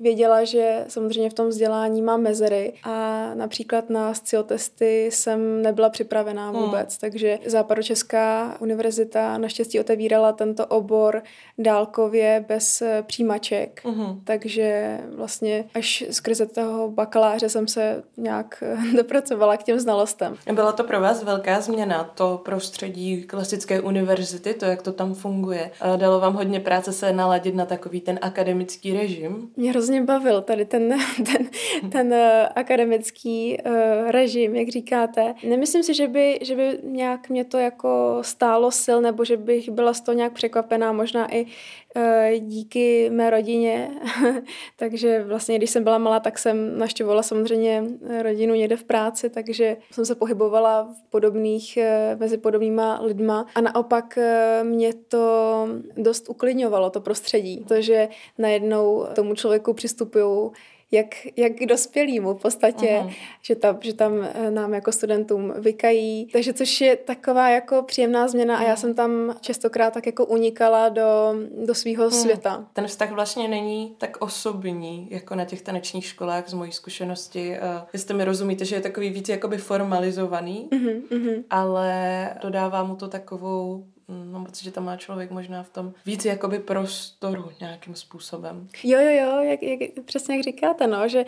věděla, 0.00 0.44
že 0.44 0.84
samozřejmě 0.88 1.30
v 1.30 1.34
tom 1.34 1.48
vzdělání 1.48 2.02
mám 2.02 2.22
mezery 2.22 2.72
a 2.84 3.30
například 3.34 3.90
na 3.90 4.12
testy 4.46 5.06
jsem 5.12 5.62
nebyla 5.62 5.90
připravená 5.90 6.50
hmm. 6.50 6.62
vůbec, 6.62 6.92
hmm. 6.92 6.98
takže 7.00 7.38
Západočeská 7.46 8.56
univerzita 8.60 9.38
naštěstí 9.38 9.80
otevírala 9.80 10.32
tento 10.32 10.66
obor 10.66 11.22
dálkově 11.58 12.44
bez 12.48 12.82
eh, 12.82 13.02
přijímaček, 13.06 13.80
hmm. 13.84 14.20
takže 14.24 14.98
vlastně 15.14 15.64
až 15.74 16.04
skrze 16.10 16.46
toho 16.46 16.90
bakaláře 16.90 17.48
jsem 17.48 17.68
se 17.68 18.02
nějak 18.16 18.62
eh, 18.62 18.76
dopracovala 18.96 19.56
k 19.56 19.62
těm 19.62 19.80
znalostem. 19.80 20.36
Byla 20.52 20.72
to 20.72 20.84
pro 20.84 21.00
vás 21.00 21.22
velká 21.22 21.60
změna, 21.60 22.10
to 22.14 22.40
prostředí 22.44 23.22
klasické 23.22 23.80
univerzity, 23.80 24.54
to, 24.54 24.64
jak 24.64 24.82
to 24.82 24.92
tam 24.92 25.14
funguje. 25.14 25.70
Dalo 25.96 26.20
vám 26.20 26.34
hodně 26.34 26.60
práce 26.60 26.92
se 26.92 27.12
naladit 27.12 27.57
na 27.58 27.66
takový 27.66 28.00
ten 28.00 28.18
akademický 28.22 28.92
režim? 28.92 29.50
Mě 29.56 29.70
hrozně 29.70 30.02
bavil 30.02 30.42
tady 30.42 30.64
ten, 30.64 30.94
ten, 31.16 31.48
ten 31.90 32.12
uh, 32.12 32.18
akademický 32.54 33.58
uh, 33.66 34.10
režim, 34.10 34.54
jak 34.54 34.68
říkáte. 34.68 35.34
Nemyslím 35.48 35.82
si, 35.82 35.94
že 35.94 36.08
by, 36.08 36.38
že 36.42 36.56
by 36.56 36.78
nějak 36.82 37.28
mě 37.28 37.44
to 37.44 37.58
jako 37.58 38.18
stálo 38.22 38.70
sil, 38.84 38.98
nebo 39.00 39.24
že 39.24 39.36
bych 39.36 39.70
byla 39.70 39.94
z 39.94 40.00
toho 40.00 40.16
nějak 40.16 40.32
překvapená, 40.32 40.92
možná 40.92 41.34
i 41.34 41.46
Eh, 41.87 41.87
díky 42.38 43.10
mé 43.10 43.30
rodině. 43.30 43.90
takže 44.76 45.24
vlastně, 45.24 45.58
když 45.58 45.70
jsem 45.70 45.84
byla 45.84 45.98
malá, 45.98 46.20
tak 46.20 46.38
jsem 46.38 46.78
naštěvovala 46.78 47.22
samozřejmě 47.22 47.84
rodinu 48.22 48.54
někde 48.54 48.76
v 48.76 48.84
práci, 48.84 49.30
takže 49.30 49.76
jsem 49.90 50.04
se 50.04 50.14
pohybovala 50.14 50.82
v 50.82 51.10
podobných, 51.10 51.76
eh, 51.76 52.16
mezi 52.20 52.38
podobnýma 52.38 53.00
lidma 53.02 53.46
a 53.54 53.60
naopak 53.60 54.18
eh, 54.18 54.64
mě 54.64 54.94
to 54.94 55.68
dost 55.96 56.28
uklidňovalo, 56.28 56.90
to 56.90 57.00
prostředí, 57.00 57.64
protože 57.68 58.08
najednou 58.38 59.06
tomu 59.14 59.34
člověku 59.34 59.72
přistupují 59.72 60.50
jak, 60.90 61.06
jak 61.36 61.52
k 61.52 61.66
dospělýmu 61.66 62.34
v 62.34 62.42
podstatě, 62.42 62.86
uh-huh. 62.86 63.14
že, 63.42 63.54
tam, 63.54 63.78
že 63.80 63.94
tam 63.94 64.12
eh, 64.22 64.50
nám 64.50 64.74
jako 64.74 64.92
studentům 64.92 65.54
vykají. 65.58 66.28
Takže 66.32 66.52
což 66.52 66.80
je 66.80 66.96
taková 66.96 67.48
jako 67.48 67.82
příjemná 67.82 68.28
změna 68.28 68.58
uh-huh. 68.58 68.64
a 68.64 68.68
já 68.68 68.76
jsem 68.76 68.94
tam 68.94 69.36
častokrát 69.40 69.94
tak 69.94 70.06
jako 70.06 70.24
unikala 70.24 70.88
do, 70.88 71.34
do 71.64 71.74
svého 71.74 72.04
uh-huh. 72.04 72.22
světa. 72.22 72.66
Ten 72.72 72.86
vztah 72.86 73.10
vlastně 73.10 73.48
není 73.48 73.94
tak 73.98 74.16
osobní, 74.20 75.08
jako 75.10 75.34
na 75.34 75.44
těch 75.44 75.62
tanečních 75.62 76.06
školách 76.06 76.48
z 76.48 76.52
mojí 76.52 76.72
zkušenosti. 76.72 77.50
Uh, 77.50 77.56
jestli 77.92 78.14
mi 78.14 78.24
rozumíte, 78.24 78.64
že 78.64 78.76
je 78.76 78.80
takový 78.80 79.10
víc 79.10 79.28
jakoby 79.28 79.58
formalizovaný, 79.58 80.68
uh-huh. 80.72 81.02
Uh-huh. 81.02 81.44
ale 81.50 82.30
dodává 82.42 82.84
mu 82.84 82.96
to 82.96 83.08
takovou 83.08 83.84
mám 84.08 84.44
pocit, 84.44 84.64
že 84.64 84.70
tam 84.70 84.84
má 84.84 84.96
člověk 84.96 85.30
možná 85.30 85.62
v 85.62 85.68
tom 85.68 85.92
víc 86.06 86.24
jakoby 86.24 86.58
prostoru 86.58 87.50
nějakým 87.60 87.94
způsobem. 87.94 88.68
Jo, 88.84 89.00
jo, 89.00 89.10
jo, 89.10 89.40
jak, 89.40 89.62
jak, 89.62 89.80
přesně 90.04 90.36
jak 90.36 90.44
říkáte, 90.44 90.86
no, 90.86 91.08
že 91.08 91.24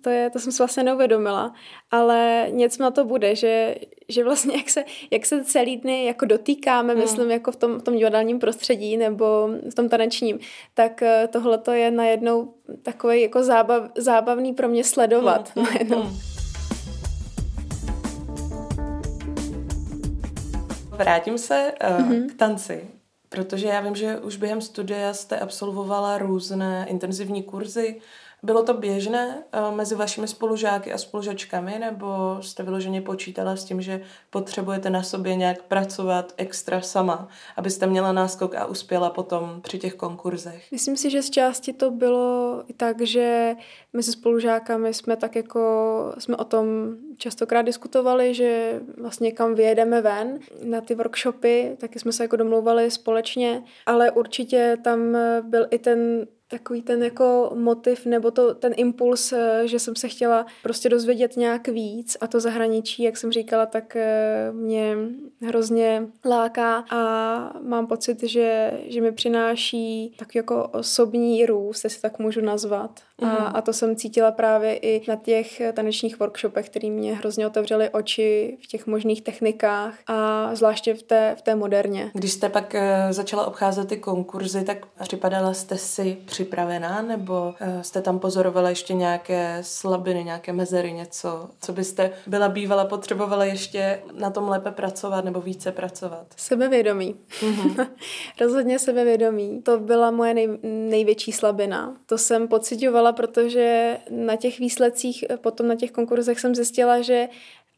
to, 0.00 0.10
je, 0.10 0.30
to 0.30 0.38
jsem 0.38 0.52
si 0.52 0.58
vlastně 0.58 0.82
neuvědomila, 0.82 1.54
ale 1.90 2.46
něco 2.50 2.82
na 2.82 2.90
to 2.90 3.04
bude, 3.04 3.36
že, 3.36 3.74
že 4.08 4.24
vlastně 4.24 4.56
jak 4.56 4.70
se, 4.70 4.84
jak 5.10 5.26
se 5.26 5.44
celý 5.44 5.76
dny 5.76 6.04
jako 6.04 6.26
dotýkáme, 6.26 6.92
hmm. 6.92 7.02
myslím, 7.02 7.30
jako 7.30 7.52
v 7.52 7.56
tom, 7.56 7.78
v 7.78 7.82
tom 7.82 7.96
divadelním 7.96 8.38
prostředí 8.38 8.96
nebo 8.96 9.48
v 9.70 9.74
tom 9.74 9.88
tanečním, 9.88 10.38
tak 10.74 11.02
eh, 11.02 11.28
tohle 11.32 11.58
to 11.58 11.72
je 11.72 11.90
najednou 11.90 12.54
takový 12.82 13.22
jako 13.22 13.42
zábav, 13.42 13.90
zábavný 13.98 14.52
pro 14.52 14.68
mě 14.68 14.84
sledovat 14.84 15.52
hmm. 15.56 15.64
najednou. 15.72 16.02
Hmm. 16.02 16.35
Vrátím 20.96 21.38
se 21.38 21.72
uh, 21.82 22.00
mm-hmm. 22.00 22.28
k 22.30 22.34
tanci, 22.34 22.88
protože 23.28 23.66
já 23.66 23.80
vím, 23.80 23.96
že 23.96 24.18
už 24.18 24.36
během 24.36 24.60
studia 24.60 25.14
jste 25.14 25.38
absolvovala 25.38 26.18
různé 26.18 26.86
intenzivní 26.88 27.42
kurzy, 27.42 28.00
Bylo 28.46 28.62
to 28.62 28.74
běžné 28.74 29.42
uh, 29.68 29.76
mezi 29.76 29.94
vašimi 29.94 30.28
spolužáky 30.28 30.92
a 30.92 30.98
spolužačkami, 30.98 31.78
nebo 31.78 32.38
jste 32.40 32.62
vyloženě 32.62 33.00
počítala 33.00 33.56
s 33.56 33.64
tím, 33.64 33.82
že 33.82 34.00
potřebujete 34.30 34.90
na 34.90 35.02
sobě 35.02 35.36
nějak 35.36 35.62
pracovat 35.62 36.32
extra 36.36 36.80
sama, 36.80 37.28
abyste 37.56 37.86
měla 37.86 38.12
náskok 38.12 38.54
a 38.54 38.66
uspěla 38.66 39.10
potom 39.10 39.60
při 39.62 39.78
těch 39.78 39.94
konkurzech? 39.94 40.72
Myslím 40.72 40.96
si, 40.96 41.10
že 41.10 41.22
z 41.22 41.30
části 41.30 41.72
to 41.72 41.90
bylo 41.90 42.62
i 42.68 42.72
tak, 42.72 43.00
že 43.00 43.54
mezi 43.92 44.12
spolužákami 44.12 44.94
jsme 44.94 45.16
tak 45.16 45.36
jako, 45.36 46.14
jsme 46.18 46.36
o 46.36 46.44
tom 46.44 46.66
častokrát 47.16 47.66
diskutovali, 47.66 48.34
že 48.34 48.80
vlastně 48.98 49.32
kam 49.32 49.54
vyjedeme 49.54 50.02
ven 50.02 50.38
na 50.64 50.80
ty 50.80 50.94
workshopy, 50.94 51.76
taky 51.80 51.98
jsme 51.98 52.12
se 52.12 52.24
jako 52.24 52.36
domlouvali 52.36 52.90
společně, 52.90 53.62
ale 53.86 54.10
určitě 54.10 54.76
tam 54.84 55.16
byl 55.42 55.66
i 55.70 55.78
ten 55.78 56.26
takový 56.48 56.82
ten 56.82 57.02
jako 57.02 57.52
motiv 57.54 58.06
nebo 58.06 58.30
to, 58.30 58.54
ten 58.54 58.72
impuls, 58.76 59.32
eh, 59.32 59.62
že 59.64 59.78
jsem 59.78 59.96
se 59.96 60.08
chtěla 60.08 60.46
prostě 60.62 60.88
dozvědět 60.88 61.36
nějak 61.36 61.68
víc 61.68 62.16
a 62.20 62.26
to 62.26 62.40
zahraničí, 62.40 63.02
jak 63.02 63.16
jsem 63.16 63.32
říkala, 63.32 63.66
tak 63.66 63.96
eh, 63.96 64.48
mě 64.52 64.96
hrozně 65.42 66.06
láká 66.24 66.84
a 66.90 67.00
mám 67.62 67.86
pocit, 67.86 68.22
že, 68.22 68.72
že 68.86 69.00
mi 69.00 69.12
přináší 69.12 70.14
tak 70.18 70.34
jako 70.34 70.68
osobní 70.68 71.46
růst, 71.46 71.84
jestli 71.84 72.00
tak 72.02 72.18
můžu 72.18 72.40
nazvat. 72.40 73.00
Mm. 73.20 73.28
A, 73.28 73.32
mhm. 73.32 73.56
a 73.56 73.62
to 73.62 73.72
jsem 73.72 73.96
cítila 73.96 74.32
právě 74.32 74.76
i 74.76 75.02
na 75.08 75.16
těch 75.16 75.62
tanečních 75.72 76.18
workshopech, 76.18 76.70
které 76.70 76.90
mě 76.90 77.14
hrozně 77.14 77.46
otevřely 77.46 77.90
oči 77.90 78.58
v 78.64 78.66
těch 78.66 78.86
možných 78.86 79.22
technikách 79.22 79.94
a 80.06 80.50
zvláště 80.54 80.94
v 80.94 81.02
té, 81.02 81.36
v 81.38 81.42
té 81.42 81.54
moderně. 81.54 82.10
Když 82.14 82.32
jste 82.32 82.48
pak 82.48 82.74
eh, 82.74 83.08
začala 83.10 83.46
obcházet 83.46 83.88
ty 83.88 83.96
konkurzy, 83.96 84.64
tak 84.64 84.78
připadala 85.00 85.54
jste 85.54 85.78
si 85.78 86.16
připravená 86.36 87.02
nebo 87.02 87.54
eh, 87.60 87.84
jste 87.84 88.02
tam 88.02 88.18
pozorovala 88.18 88.68
ještě 88.68 88.94
nějaké 88.94 89.58
slabiny, 89.60 90.24
nějaké 90.24 90.52
mezery, 90.52 90.92
něco, 90.92 91.50
co 91.60 91.72
byste 91.72 92.10
byla 92.26 92.48
bývala, 92.48 92.84
potřebovala 92.84 93.44
ještě 93.44 94.02
na 94.12 94.30
tom 94.30 94.48
lépe 94.48 94.70
pracovat 94.70 95.24
nebo 95.24 95.40
více 95.40 95.72
pracovat? 95.72 96.26
Sebevědomí. 96.36 97.14
Mm-hmm. 97.40 97.88
Rozhodně 98.40 98.78
sebevědomí. 98.78 99.62
To 99.62 99.78
byla 99.78 100.10
moje 100.10 100.34
nej, 100.34 100.58
největší 100.62 101.32
slabina. 101.32 101.96
To 102.06 102.18
jsem 102.18 102.48
pocitovala, 102.48 103.12
protože 103.12 103.98
na 104.10 104.36
těch 104.36 104.58
výsledcích, 104.58 105.24
potom 105.40 105.68
na 105.68 105.74
těch 105.74 105.90
konkurzech 105.90 106.40
jsem 106.40 106.54
zjistila, 106.54 107.00
že 107.00 107.28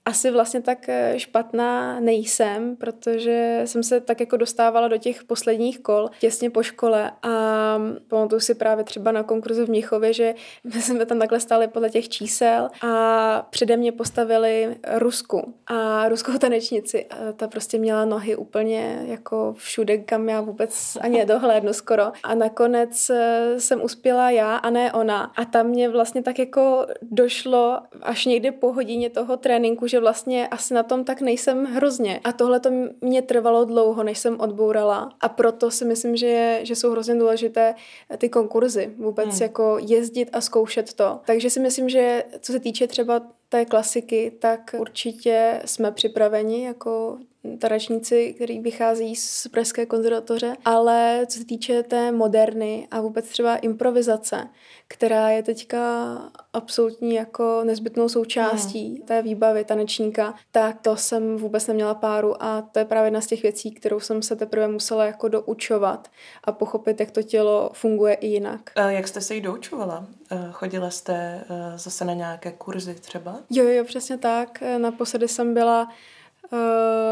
asi 0.09 0.31
vlastně 0.31 0.63
tak 0.63 0.89
eh, 0.89 1.15
špatná 1.17 2.01
nejsem, 2.01 2.77
protože 2.77 3.63
jsem 3.65 3.83
se 3.83 4.01
tak 4.01 4.21
jako 4.21 4.37
dostávala 4.37 4.89
do 4.89 4.97
těch 4.97 5.25
posledních 5.25 5.79
kol 5.79 6.11
těsně 6.21 6.51
po 6.51 6.63
škole 6.63 7.11
a 7.23 7.79
pamatuju 8.09 8.41
si 8.41 8.55
právě 8.55 8.85
třeba 8.85 9.13
na 9.13 9.23
konkurzu 9.23 9.67
v 9.67 9.69
Mnichově, 9.69 10.13
že 10.13 10.35
my 10.75 10.83
jsme 10.83 11.07
tam 11.07 11.19
takhle 11.19 11.41
stáli 11.41 11.69
podle 11.69 11.91
těch 11.91 12.09
čísel 12.09 12.69
a 12.83 13.47
přede 13.51 13.77
mě 13.77 13.93
postavili 13.93 14.77
Rusku 14.95 15.55
a 15.67 16.09
ruskou 16.09 16.39
tanečnici. 16.39 17.05
A 17.05 17.33
ta 17.33 17.49
prostě 17.49 17.79
měla 17.79 18.05
nohy 18.05 18.37
úplně 18.37 19.03
jako 19.07 19.55
všude, 19.59 19.99
kam 19.99 20.29
já 20.29 20.41
vůbec 20.41 20.99
ani 21.01 21.19
nedohlédnu 21.19 21.73
skoro. 21.73 22.05
A 22.23 22.35
nakonec 22.35 23.11
eh, 23.11 23.55
jsem 23.61 23.83
uspěla 23.83 24.31
já 24.31 24.57
a 24.57 24.71
ne 24.71 24.93
ona. 24.93 25.33
A 25.37 25.45
tam 25.45 25.67
mě 25.67 25.89
vlastně 25.89 26.23
tak 26.23 26.39
jako 26.39 26.87
došlo 27.03 27.81
až 28.03 28.27
někdy 28.27 28.51
po 28.51 28.73
hodině 28.73 29.11
toho 29.11 29.37
tréninku, 29.37 29.87
že 29.87 29.98
vlastně 30.01 30.49
asi 30.49 30.75
na 30.75 30.83
tom 30.83 31.05
tak 31.05 31.21
nejsem 31.21 31.65
hrozně. 31.65 32.21
A 32.25 32.33
tohle 32.33 32.61
to 32.61 32.71
mě 33.01 33.23
trvalo 33.23 33.65
dlouho, 33.65 34.03
než 34.03 34.19
jsem 34.19 34.41
odbourala. 34.41 35.13
A 35.21 35.29
proto 35.29 35.71
si 35.71 35.85
myslím, 35.85 36.17
že, 36.17 36.61
že 36.63 36.77
jsou 36.77 36.91
hrozně 36.91 37.15
důležité 37.15 37.75
ty 38.19 38.29
konkurzy. 38.29 38.95
Vůbec 38.99 39.29
hmm. 39.29 39.39
jako 39.43 39.79
jezdit 39.81 40.31
a 40.33 40.41
zkoušet 40.41 40.93
to. 40.93 41.21
Takže 41.27 41.51
si 41.51 41.61
myslím, 41.61 41.89
že 41.89 42.25
co 42.41 42.53
se 42.53 42.61
týče 42.61 42.87
třeba 42.87 43.21
té 43.49 43.65
klasiky, 43.65 44.33
tak 44.39 44.75
určitě 44.79 45.63
jsme 45.65 45.93
připraveni 45.93 46.65
jako 46.65 47.19
tanečníci, 47.59 48.33
který 48.33 48.61
vychází 48.61 49.17
z 49.17 49.49
Pražské 49.49 49.87
konzervatoře, 49.87 50.57
ale 50.65 51.27
co 51.27 51.39
se 51.39 51.45
týče 51.45 51.83
té 51.83 52.13
moderny 52.13 52.89
a 52.91 53.01
vůbec 53.01 53.29
třeba 53.29 53.57
improvizace, 53.57 54.49
která 54.89 55.31
je 55.31 55.43
teďka 55.43 56.15
absolutní 56.53 57.15
jako 57.15 57.61
nezbytnou 57.65 58.09
součástí 58.09 58.91
mm. 58.91 59.07
té 59.07 59.23
výbavy 59.23 59.65
tanečníka, 59.65 60.35
tak 60.53 60.81
to 60.83 60.97
jsem 60.97 61.37
vůbec 61.37 61.67
neměla 61.67 61.95
páru 61.95 62.43
a 62.43 62.63
to 62.63 62.79
je 62.79 62.85
právě 62.85 63.07
jedna 63.07 63.21
z 63.21 63.27
těch 63.27 63.43
věcí, 63.43 63.71
kterou 63.71 64.01
jsem 64.01 64.23
se 64.23 64.37
teprve 64.37 64.69
musela 64.69 65.05
jako 65.05 65.29
doučovat 65.29 66.09
a 66.45 66.53
pochopit, 66.53 67.01
jak 67.01 67.11
to 67.11 67.23
tělo 67.23 67.71
funguje 67.73 68.15
i 68.15 68.27
jinak. 68.27 68.71
A 68.77 68.91
jak 68.91 69.09
jste 69.09 69.21
se 69.21 69.35
jí 69.35 69.41
doučovala? 69.41 70.07
Chodila 70.53 70.91
jste 70.91 71.45
zase 71.77 72.05
na 72.05 72.15
nějaké 72.15 72.53
kurzy 72.53 72.95
třeba? 72.95 73.41
Jo, 73.51 73.65
jo, 73.65 73.85
přesně 73.85 74.19
tak. 74.19 74.63
Naposledy 74.79 75.29
jsem 75.29 75.55
byla 75.55 75.89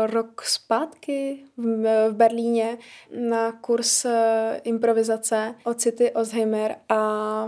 rok 0.06 0.42
zpátky 0.42 1.44
v, 1.56 2.10
v 2.10 2.14
Berlíně 2.14 2.78
na 3.28 3.52
kurz 3.52 4.04
uh, 4.04 4.10
improvizace 4.64 5.54
od 5.64 5.80
City 5.80 6.10
Osheimer 6.10 6.76
a 6.88 7.46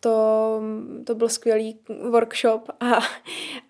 to, 0.00 0.60
to 1.04 1.14
byl 1.14 1.28
skvělý 1.28 1.78
workshop 2.10 2.70
a, 2.80 2.86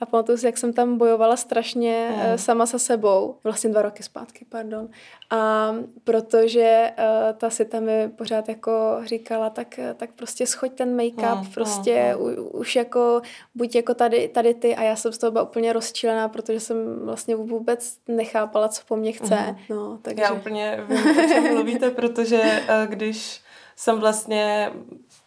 a 0.00 0.06
pamatuju 0.10 0.38
si, 0.38 0.46
jak 0.46 0.58
jsem 0.58 0.72
tam 0.72 0.98
bojovala 0.98 1.36
strašně 1.36 2.08
mm. 2.10 2.38
sama 2.38 2.66
se 2.66 2.78
sebou, 2.78 3.36
vlastně 3.44 3.70
dva 3.70 3.82
roky 3.82 4.02
zpátky, 4.02 4.46
pardon. 4.48 4.88
A 5.30 5.70
protože 6.04 6.92
uh, 6.98 7.38
ta 7.38 7.50
si 7.50 7.64
tam 7.64 7.84
mi 7.84 8.08
pořád 8.08 8.48
jako 8.48 8.72
říkala, 9.04 9.50
tak, 9.50 9.80
tak 9.96 10.10
prostě 10.12 10.46
schoď 10.46 10.72
ten 10.72 10.96
make-up, 10.96 11.40
mm, 11.40 11.46
prostě 11.46 12.14
mm, 12.16 12.22
u, 12.22 12.48
už 12.48 12.76
jako 12.76 13.22
buď 13.54 13.74
jako 13.74 13.94
tady, 13.94 14.28
tady 14.28 14.54
ty 14.54 14.76
a 14.76 14.82
já 14.82 14.96
jsem 14.96 15.12
z 15.12 15.18
toho 15.18 15.30
byla 15.30 15.44
úplně 15.44 15.72
rozčilená, 15.72 16.28
protože 16.28 16.60
jsem 16.60 16.76
vlastně 17.04 17.36
vůbec 17.36 17.98
nechápala, 18.08 18.68
co 18.68 18.82
po 18.88 18.96
mně 18.96 19.12
chce. 19.12 19.36
Mm. 19.48 19.56
No, 19.70 19.98
takže... 20.02 20.22
Já 20.22 20.32
úplně 20.32 20.84
vím, 20.88 21.24
o 21.24 21.28
čem 21.28 21.54
mluvíte, 21.54 21.90
protože 21.90 22.40
uh, 22.40 22.90
když 22.90 23.40
jsem 23.76 24.00
vlastně 24.00 24.72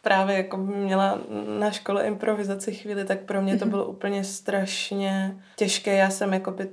právě 0.02 0.38
jako 0.38 0.58
měla 0.58 1.20
na 1.60 1.72
škole 1.72 2.08
improvizaci 2.08 2.74
chvíli, 2.74 3.06
tak 3.06 3.20
pro 3.20 3.42
mě 3.42 3.58
to 3.58 3.66
mhm. 3.66 3.70
bylo 3.70 3.86
úplně 3.86 4.24
strašně 4.24 5.42
těžké. 5.56 5.96
Já 5.96 6.10
jsem 6.10 6.34
jako 6.34 6.52
by 6.52 6.70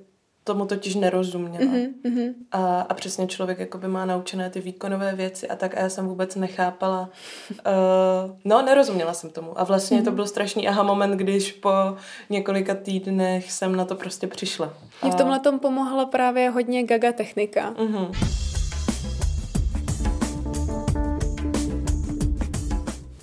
tomu 0.48 0.66
totiž 0.66 0.94
nerozuměla. 0.94 1.64
Mm-hmm. 1.64 2.34
A, 2.52 2.80
a 2.80 2.94
přesně 2.94 3.26
člověk 3.26 3.58
jakoby 3.58 3.88
má 3.88 4.04
naučené 4.04 4.50
ty 4.50 4.60
výkonové 4.60 5.14
věci 5.14 5.48
a 5.48 5.56
tak 5.56 5.76
a 5.76 5.80
já 5.80 5.88
jsem 5.88 6.06
vůbec 6.06 6.34
nechápala. 6.36 7.10
Uh, 7.50 7.56
no, 8.44 8.62
nerozuměla 8.62 9.14
jsem 9.14 9.30
tomu. 9.30 9.60
A 9.60 9.64
vlastně 9.64 10.00
mm-hmm. 10.00 10.04
to 10.04 10.10
byl 10.10 10.26
strašný 10.26 10.68
aha 10.68 10.82
moment, 10.82 11.16
když 11.16 11.52
po 11.52 11.70
několika 12.30 12.74
týdnech 12.74 13.52
jsem 13.52 13.76
na 13.76 13.84
to 13.84 13.94
prostě 13.94 14.26
přišla. 14.26 14.74
Mě 15.02 15.12
v 15.12 15.14
tomhle 15.14 15.38
tom 15.38 15.58
pomohla 15.58 16.06
právě 16.06 16.50
hodně 16.50 16.82
gaga 16.82 17.12
technika. 17.12 17.74
Mm-hmm. 17.74 18.47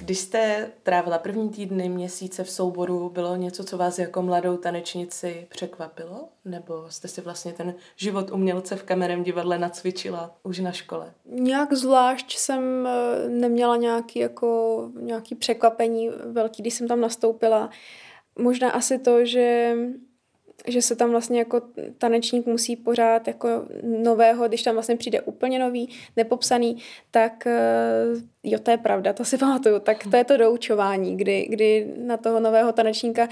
Když 0.06 0.20
jste 0.20 0.72
trávila 0.84 1.18
první 1.18 1.50
týdny, 1.50 1.90
měsíce 1.90 2.44
v 2.44 2.50
souboru, 2.50 3.10
bylo 3.10 3.36
něco, 3.36 3.64
co 3.64 3.78
vás 3.78 4.00
jako 4.00 4.22
mladou 4.22 4.58
tanečnici 4.58 5.48
překvapilo? 5.50 6.30
Nebo 6.46 6.86
jste 6.90 7.08
si 7.08 7.22
vlastně 7.22 7.54
ten 7.54 7.74
život 7.96 8.32
umělce 8.32 8.76
v 8.76 8.84
kamerem 8.84 9.24
divadle 9.24 9.60
nacvičila 9.60 10.36
už 10.44 10.60
na 10.60 10.72
škole? 10.72 11.14
Nějak 11.26 11.74
zvlášť 11.74 12.38
jsem 12.38 12.88
eh, 12.88 13.30
neměla 13.30 13.76
nějaký, 13.76 14.20
jako, 14.20 14.92
nějaký 15.00 15.36
překvapení 15.36 16.10
velký, 16.26 16.62
když 16.62 16.74
jsem 16.74 16.88
tam 16.88 17.02
nastoupila. 17.02 17.70
Možná 18.40 18.70
asi 18.70 19.00
to, 19.00 19.26
že 19.26 19.76
že 20.68 20.82
se 20.82 20.96
tam 20.96 21.12
vlastně 21.12 21.40
jako 21.40 21.62
tanečník 21.98 22.46
musí 22.46 22.76
pořád 22.76 23.28
jako 23.28 23.50
nového, 23.84 24.48
když 24.48 24.64
tam 24.64 24.74
vlastně 24.74 24.96
přijde 24.96 25.22
úplně 25.22 25.60
nový, 25.60 25.90
nepopsaný, 26.16 26.78
tak 27.12 27.48
eh, 27.48 27.62
jo, 28.44 28.60
to 28.60 28.72
je 28.72 28.78
pravda, 28.78 29.14
to 29.14 29.26
si 29.26 29.38
pamatuju. 29.46 29.80
Tak 29.80 30.08
to 30.12 30.18
je 30.18 30.24
to 30.24 30.38
doučování, 30.38 31.18
kdy, 31.18 31.48
kdy 31.50 31.94
na 31.98 32.18
toho 32.18 32.40
nového 32.40 32.72
tanečníka 32.72 33.28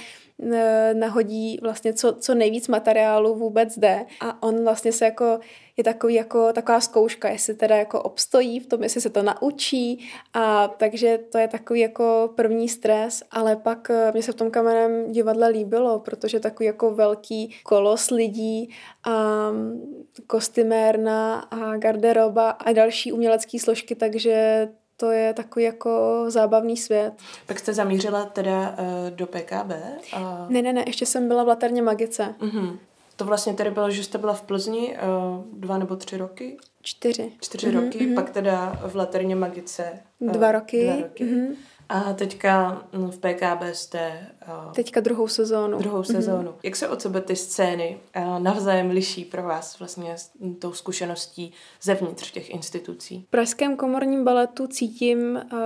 eh, 0.54 0.94
nahodí 0.94 1.60
vlastně 1.62 1.94
co, 1.94 2.14
co 2.14 2.36
nejvíc 2.36 2.68
materiálu 2.68 3.36
vůbec 3.36 3.78
jde 3.78 4.06
a 4.22 4.44
on 4.44 4.64
vlastně 4.64 4.92
se 4.92 5.06
jako 5.06 5.40
je 5.78 5.84
takový 5.84 6.14
jako 6.14 6.54
taková 6.54 6.82
zkouška, 6.82 7.30
jestli 7.30 7.54
teda 7.54 7.76
jako 7.76 8.02
obstojí 8.02 8.60
v 8.60 8.68
tom, 8.68 8.84
jestli 8.84 9.02
se 9.02 9.10
to 9.10 9.24
naučí 9.24 10.10
a 10.34 10.68
takže 10.68 11.20
to 11.32 11.38
je 11.38 11.48
takový 11.48 11.80
jako 11.80 12.30
první 12.36 12.70
stres, 12.70 13.24
ale 13.32 13.56
pak 13.56 13.90
eh, 13.90 14.12
mě 14.12 14.24
se 14.24 14.32
v 14.32 14.36
tom 14.36 14.52
kamenem 14.52 15.12
divadle 15.12 15.48
líbilo, 15.48 16.00
protože 16.00 16.40
takový 16.40 16.66
jako 16.66 16.92
velký 16.92 17.56
kolos 17.64 18.10
lidí 18.10 18.70
a 19.04 19.12
mm, 19.52 20.06
kostymérna 20.28 21.40
a 21.40 21.78
garderoba 21.78 22.50
a 22.50 22.72
další 22.72 23.12
umělecké 23.12 23.60
složky, 23.60 23.96
takže 23.96 24.68
to 24.98 25.12
je 25.12 25.34
takový 25.34 25.66
jako 25.66 26.26
zábavný 26.28 26.78
svět. 26.78 27.14
Pak 27.46 27.60
jste 27.60 27.74
zamířila 27.74 28.26
teda 28.26 28.70
uh, 28.80 29.10
do 29.10 29.28
PKB? 29.28 29.72
A... 30.14 30.46
Ne, 30.50 30.62
ne, 30.62 30.74
ne, 30.74 30.84
ještě 30.88 31.06
jsem 31.06 31.28
byla 31.28 31.44
v 31.44 31.48
Laterně 31.48 31.82
Magice. 31.82 32.36
Uh-huh. 32.40 32.78
To 33.24 33.28
vlastně 33.28 33.54
tedy 33.54 33.72
bylo, 33.72 33.92
že 33.92 34.04
jste 34.04 34.18
byla 34.18 34.34
v 34.34 34.42
Plzni 34.42 34.98
uh, 34.98 35.60
dva 35.60 35.78
nebo 35.78 35.96
tři 35.96 36.18
roky? 36.18 36.58
Čtyři. 36.82 37.32
Čtyři 37.42 37.68
mm-hmm. 37.68 37.84
roky, 37.84 38.00
mm-hmm. 38.00 38.16
pak 38.16 38.30
teda 38.30 38.80
v 38.88 38.96
Laterně 38.96 39.36
Magice. 39.36 40.00
Dva 40.22 40.52
roky. 40.52 40.86
Dva 40.86 41.02
roky. 41.02 41.26
Mm-hmm. 41.26 41.56
A 41.90 42.14
teďka 42.14 42.84
mm, 42.92 43.12
v 43.12 43.18
PKB 43.18 43.64
jste... 43.74 44.30
Uh, 44.66 44.74
teďka 44.74 45.00
druhou 45.00 45.28
sezónu. 45.28 45.78
Druhou 45.78 45.98
mhm. 45.98 46.06
sezónu. 46.06 46.52
Mm-hmm. 46.52 46.64
Jak 46.64 46.76
se 46.76 46.88
od 46.88 47.02
sebe 47.02 47.22
ty 47.22 47.36
scény 47.36 48.00
uh, 48.18 48.40
navzájem 48.40 48.90
liší 48.90 49.26
pro 49.26 49.44
vás 49.44 49.80
vlastně 49.80 50.18
s 50.18 50.32
tou 50.60 50.74
zkušeností 50.74 51.54
zevnitř 51.82 52.32
těch 52.32 52.50
institucí? 52.50 53.26
V 53.28 53.30
Pražském 53.30 53.76
komorním 53.76 54.24
baletu 54.24 54.68
cítím 54.68 55.20
uh, 55.54 55.60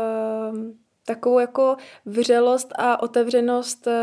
takovou 1.05 1.39
jako 1.39 1.77
vřelost 2.05 2.73
a 2.75 3.03
otevřenost 3.03 3.87
uh, 3.87 3.93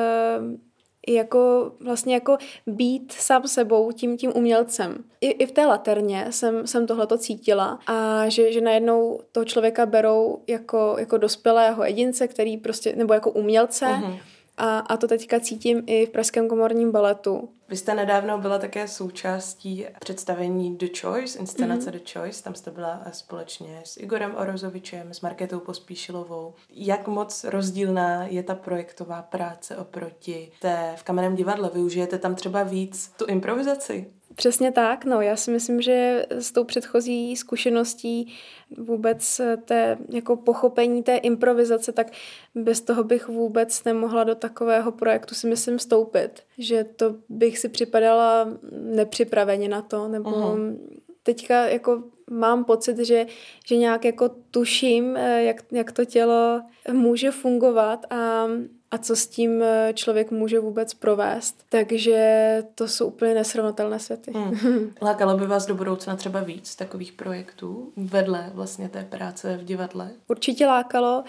jako 1.09 1.73
vlastně 1.81 2.15
jako 2.15 2.39
být 2.67 3.13
sám 3.13 3.49
sebou 3.49 3.93
tím 3.93 4.17
tím 4.17 4.33
umělcem. 4.35 5.05
I, 5.21 5.27
i 5.31 5.47
v 5.47 5.53
té 5.53 5.67
laterně 5.67 6.27
jsem, 6.31 6.67
jsem 6.67 6.87
tohleto 6.87 7.19
cítila 7.19 7.79
a 7.87 8.29
že, 8.29 8.53
že 8.53 8.61
najednou 8.61 9.21
toho 9.33 9.45
člověka 9.45 9.87
berou 9.87 10.43
jako, 10.47 10.97
jako 10.99 11.19
dospělého 11.19 11.85
jedince, 11.85 12.29
který 12.29 12.57
prostě, 12.57 12.97
nebo 12.97 13.15
jako 13.15 13.31
umělce, 13.31 13.87
uh-huh 13.87 14.19
a, 14.57 14.79
a 14.79 14.97
to 14.97 15.09
teďka 15.09 15.41
cítím 15.41 15.83
i 15.87 16.07
v 16.07 16.11
Pražském 16.11 16.49
komorním 16.49 16.93
baletu. 16.93 17.49
Vy 17.69 17.77
jste 17.77 17.95
nedávno 17.95 18.39
byla 18.39 18.59
také 18.59 18.89
součástí 18.89 19.87
představení 20.01 20.77
The 20.77 20.87
Choice, 21.01 21.39
inscenace 21.39 21.91
mm-hmm. 21.91 21.93
The 21.93 22.13
Choice. 22.13 22.43
Tam 22.43 22.55
jste 22.55 22.71
byla 22.71 23.03
společně 23.13 23.81
s 23.85 23.97
Igorem 23.97 24.35
Orozovičem, 24.37 25.15
s 25.15 25.21
Marketou 25.21 25.61
Pospíšilovou. 25.61 26.55
Jak 26.71 27.09
moc 27.09 27.45
rozdílná 27.45 28.27
je 28.27 28.43
ta 28.43 28.55
projektová 28.55 29.23
práce 29.23 29.77
oproti 29.77 30.53
té 30.61 30.95
v 30.97 31.03
kamenném 31.03 31.35
divadle? 31.35 31.71
Využijete 31.75 32.19
tam 32.19 32.35
třeba 32.35 32.63
víc 32.63 33.13
tu 33.17 33.27
improvizaci? 33.27 34.11
Přesně 34.35 34.73
tak, 34.73 35.05
no 35.05 35.21
já 35.21 35.37
si 35.37 35.51
myslím, 35.51 35.81
že 35.81 36.27
s 36.31 36.53
tou 36.53 36.65
předchozí 36.65 37.37
zkušeností 37.37 38.35
vůbec 38.79 39.41
té 39.65 39.99
jako 40.09 40.37
pochopení 40.37 41.03
té 41.03 41.17
improvizace, 41.17 41.93
tak 41.93 42.13
bez 42.55 42.81
toho 42.81 43.05
bych 43.05 43.29
vůbec 43.29 43.85
nemohla 43.85 44.25
do 44.25 44.35
takového 44.35 44.93
projektu 44.93 45.35
si 45.35 45.47
myslím 45.47 45.79
stoupit, 45.79 46.43
že 46.59 46.85
to 46.85 47.15
bych 47.29 47.59
si 47.59 47.69
připadala 47.69 48.49
nepřipraveně 48.73 49.69
na 49.69 49.83
to, 49.83 50.09
nebo 50.09 50.31
uh-huh. 50.31 50.79
teďka 51.23 51.67
jako 51.67 52.03
mám 52.31 52.65
pocit, 52.65 52.99
že, 52.99 53.27
že 53.67 53.77
nějak 53.77 54.05
jako 54.05 54.29
tuším, 54.29 55.17
eh, 55.17 55.43
jak, 55.45 55.65
jak 55.73 55.93
to 55.93 56.05
tělo 56.05 56.63
může 56.93 57.31
fungovat 57.31 58.07
a 58.11 58.47
a 58.95 58.99
co 58.99 59.17
s 59.17 59.27
tím 59.27 59.63
eh, 59.63 59.93
člověk 59.95 60.31
může 60.31 60.61
vůbec 60.61 60.95
provést. 60.95 61.65
Takže 61.69 62.63
to 62.75 62.89
jsou 62.89 63.07
úplně 63.07 63.35
nesrovnatelné 63.35 63.99
světy. 63.99 64.33
Hmm. 64.35 64.93
Lákalo 65.03 65.39
by 65.39 65.47
vás 65.47 65.67
do 65.67 65.75
budoucna 65.75 66.17
třeba 66.17 66.41
víc 66.41 66.77
takových 66.77 67.13
projektů 67.13 67.93
vedle 67.97 68.51
vlastně 68.55 68.89
té 68.89 69.07
práce 69.11 69.57
v 69.57 69.65
divadle? 69.65 70.11
Určitě 70.29 70.67
lákalo, 70.67 71.25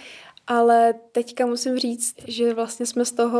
ale 0.47 0.93
teďka 1.11 1.45
musím 1.45 1.77
říct, 1.77 2.15
že 2.27 2.53
vlastně 2.53 2.85
jsme 2.85 3.05
z 3.05 3.11
toho 3.11 3.39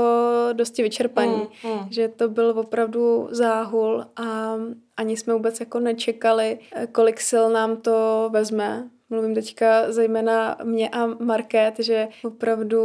dosti 0.54 0.84
vyčerpaní, 0.84 1.48
mm, 1.64 1.72
mm. 1.72 1.88
že 1.90 2.08
to 2.08 2.30
byl 2.30 2.54
opravdu 2.60 3.28
záhul 3.32 4.06
a 4.16 4.56
ani 4.98 5.18
jsme 5.18 5.34
vůbec 5.34 5.60
jako 5.60 5.80
nečekali, 5.80 6.60
eh, 6.72 6.88
kolik 6.88 7.22
sil 7.30 7.46
nám 7.50 7.78
to 7.78 8.30
vezme 8.34 8.90
Mluvím 9.10 9.36
teďka 9.36 9.92
zejména 9.92 10.58
mě 10.64 10.90
a 10.90 11.06
Market, 11.06 11.80
že 11.80 12.08
opravdu 12.24 12.80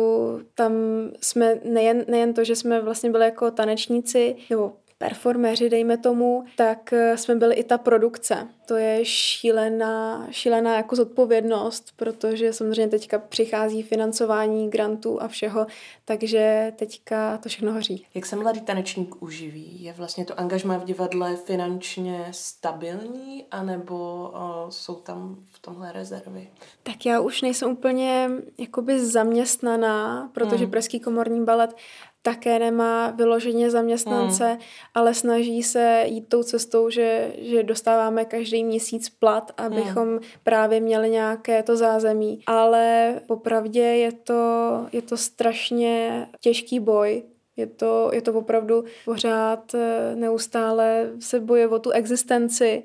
tam 0.54 0.72
jsme 1.20 1.60
nejen, 1.64 2.04
nejen 2.08 2.34
to, 2.34 2.44
že 2.44 2.56
jsme 2.56 2.80
vlastně 2.80 3.10
byli 3.10 3.24
jako 3.24 3.50
tanečníci, 3.50 4.36
nebo 4.50 4.72
performéři, 5.00 5.70
dejme 5.70 5.96
tomu, 5.96 6.44
tak 6.56 6.92
eh, 6.92 7.16
jsme 7.16 7.34
byli 7.34 7.54
i 7.54 7.64
ta 7.64 7.78
produkce. 7.78 8.48
To 8.66 8.76
je 8.76 9.04
šílená, 9.04 10.26
šílená 10.30 10.76
jako 10.76 10.96
zodpovědnost, 10.96 11.92
protože 11.96 12.52
samozřejmě 12.52 12.88
teďka 12.88 13.18
přichází 13.18 13.82
financování 13.82 14.70
grantů 14.70 15.22
a 15.22 15.28
všeho, 15.28 15.66
takže 16.04 16.72
teďka 16.76 17.38
to 17.38 17.48
všechno 17.48 17.72
hoří. 17.72 18.06
Jak 18.14 18.26
se 18.26 18.36
mladý 18.36 18.60
tanečník 18.60 19.22
uživí? 19.22 19.84
Je 19.84 19.92
vlastně 19.92 20.24
to 20.24 20.40
angažmá 20.40 20.78
v 20.78 20.84
divadle 20.84 21.36
finančně 21.36 22.26
stabilní, 22.30 23.46
anebo 23.50 23.94
o, 24.34 24.66
jsou 24.70 24.94
tam 24.94 25.36
v 25.50 25.58
tomhle 25.58 25.92
rezervy? 25.92 26.48
Tak 26.82 27.06
já 27.06 27.20
už 27.20 27.42
nejsem 27.42 27.70
úplně 27.70 28.30
jakoby 28.58 29.06
zaměstnaná, 29.06 30.30
protože 30.32 30.64
hmm. 30.64 30.70
Pražský 30.70 31.00
komorní 31.00 31.44
balet 31.44 31.76
také 32.22 32.58
nemá 32.58 33.10
vyloženě 33.10 33.70
zaměstnance, 33.70 34.48
hmm. 34.48 34.60
ale 34.94 35.14
snaží 35.14 35.62
se 35.62 36.04
jít 36.06 36.28
tou 36.28 36.42
cestou, 36.42 36.90
že, 36.90 37.32
že 37.38 37.62
dostáváme 37.62 38.24
každý 38.24 38.64
měsíc 38.64 39.08
plat, 39.08 39.52
abychom 39.56 40.08
hmm. 40.08 40.20
právě 40.42 40.80
měli 40.80 41.10
nějaké 41.10 41.62
to 41.62 41.76
zázemí. 41.76 42.42
Ale 42.46 43.14
popravdě 43.26 43.82
je 43.82 44.12
to, 44.12 44.86
je 44.92 45.02
to 45.02 45.16
strašně 45.16 46.26
těžký 46.40 46.80
boj, 46.80 47.22
je 47.56 47.66
to, 47.66 48.10
je 48.12 48.22
to 48.22 48.32
opravdu 48.32 48.84
pořád 49.04 49.74
eh, 49.74 50.16
neustále 50.16 51.10
se 51.20 51.40
boje 51.40 51.68
o 51.68 51.78
tu 51.78 51.90
existenci 51.90 52.82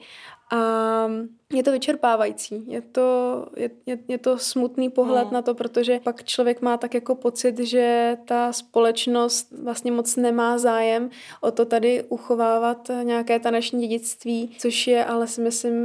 a 0.52 1.08
je 1.54 1.64
to 1.64 1.72
vyčerpávající, 1.72 2.64
je 2.68 2.82
to, 2.82 3.46
je, 3.58 3.70
je, 3.86 3.98
je 4.08 4.18
to 4.18 4.38
smutný 4.38 4.90
pohled 4.90 5.26
no. 5.26 5.32
na 5.32 5.42
to, 5.42 5.56
protože 5.56 6.00
pak 6.04 6.24
člověk 6.24 6.62
má 6.62 6.78
tak 6.78 6.94
jako 6.94 7.16
pocit, 7.16 7.60
že 7.60 8.18
ta 8.26 8.54
společnost 8.54 9.48
vlastně 9.64 9.92
moc 9.92 10.16
nemá 10.16 10.58
zájem 10.58 11.10
o 11.42 11.52
to 11.52 11.66
tady 11.66 12.04
uchovávat 12.04 12.92
nějaké 13.04 13.40
taneční 13.40 13.82
dědictví, 13.82 14.56
což 14.58 14.88
je 14.88 15.06
ale 15.06 15.28
si 15.28 15.42
myslím 15.42 15.76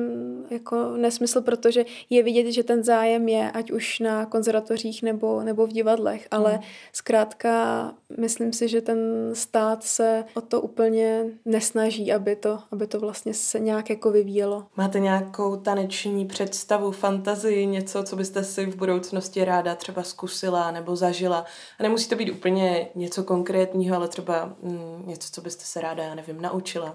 jako 0.50 0.96
nesmysl, 0.96 1.40
protože 1.40 1.84
je 2.10 2.22
vidět, 2.22 2.52
že 2.52 2.62
ten 2.62 2.84
zájem 2.84 3.28
je, 3.28 3.50
ať 3.50 3.70
už 3.70 3.98
na 3.98 4.26
konzervatořích 4.26 5.02
nebo, 5.02 5.42
nebo 5.42 5.66
v 5.66 5.72
divadlech, 5.72 6.28
ale 6.30 6.52
no. 6.52 6.60
zkrátka 6.92 7.94
myslím 8.18 8.52
si, 8.52 8.68
že 8.68 8.80
ten 8.80 8.98
stát 9.32 9.84
se 9.84 10.24
o 10.34 10.40
to 10.40 10.60
úplně 10.60 11.24
nesnaží, 11.44 12.12
aby 12.12 12.36
to, 12.36 12.58
aby 12.72 12.86
to 12.86 13.00
vlastně 13.00 13.34
se 13.34 13.60
nějak 13.60 13.90
jako 13.90 14.10
vyvíjelo. 14.10 14.66
Máte 14.76 15.00
nějakou 15.00 15.49
nějakou 15.50 15.64
taneční 15.64 16.26
představu, 16.26 16.90
fantazii, 16.90 17.66
něco, 17.66 18.02
co 18.02 18.16
byste 18.16 18.44
si 18.44 18.66
v 18.66 18.76
budoucnosti 18.76 19.44
ráda 19.44 19.74
třeba 19.74 20.02
zkusila 20.02 20.70
nebo 20.70 20.96
zažila. 20.96 21.44
A 21.78 21.82
nemusí 21.82 22.08
to 22.08 22.16
být 22.16 22.30
úplně 22.30 22.88
něco 22.94 23.24
konkrétního, 23.24 23.96
ale 23.96 24.08
třeba 24.08 24.56
mm, 24.62 25.02
něco, 25.06 25.28
co 25.32 25.40
byste 25.40 25.64
se 25.64 25.80
ráda, 25.80 26.02
já 26.02 26.14
nevím, 26.14 26.40
naučila, 26.40 26.94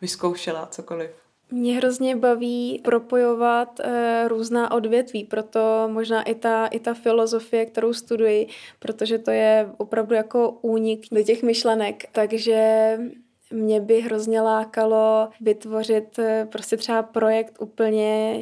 vyzkoušela, 0.00 0.66
cokoliv. 0.66 1.10
Mě 1.50 1.76
hrozně 1.76 2.16
baví 2.16 2.80
propojovat 2.84 3.80
e, 3.80 4.28
různá 4.28 4.70
odvětví, 4.70 5.24
proto 5.24 5.88
možná 5.92 6.22
i 6.22 6.34
ta, 6.34 6.66
i 6.66 6.80
ta 6.80 6.94
filozofie, 6.94 7.66
kterou 7.66 7.92
studuji, 7.92 8.48
protože 8.78 9.18
to 9.18 9.30
je 9.30 9.70
opravdu 9.76 10.14
jako 10.14 10.50
únik 10.62 11.06
do 11.12 11.22
těch 11.22 11.42
myšlenek. 11.42 12.04
Takže 12.12 12.98
mě 13.54 13.80
by 13.80 14.00
hrozně 14.00 14.40
lákalo 14.40 15.28
vytvořit 15.40 16.18
eh, 16.18 16.48
prostě 16.52 16.76
třeba 16.76 17.02
projekt 17.02 17.56
úplně 17.60 18.40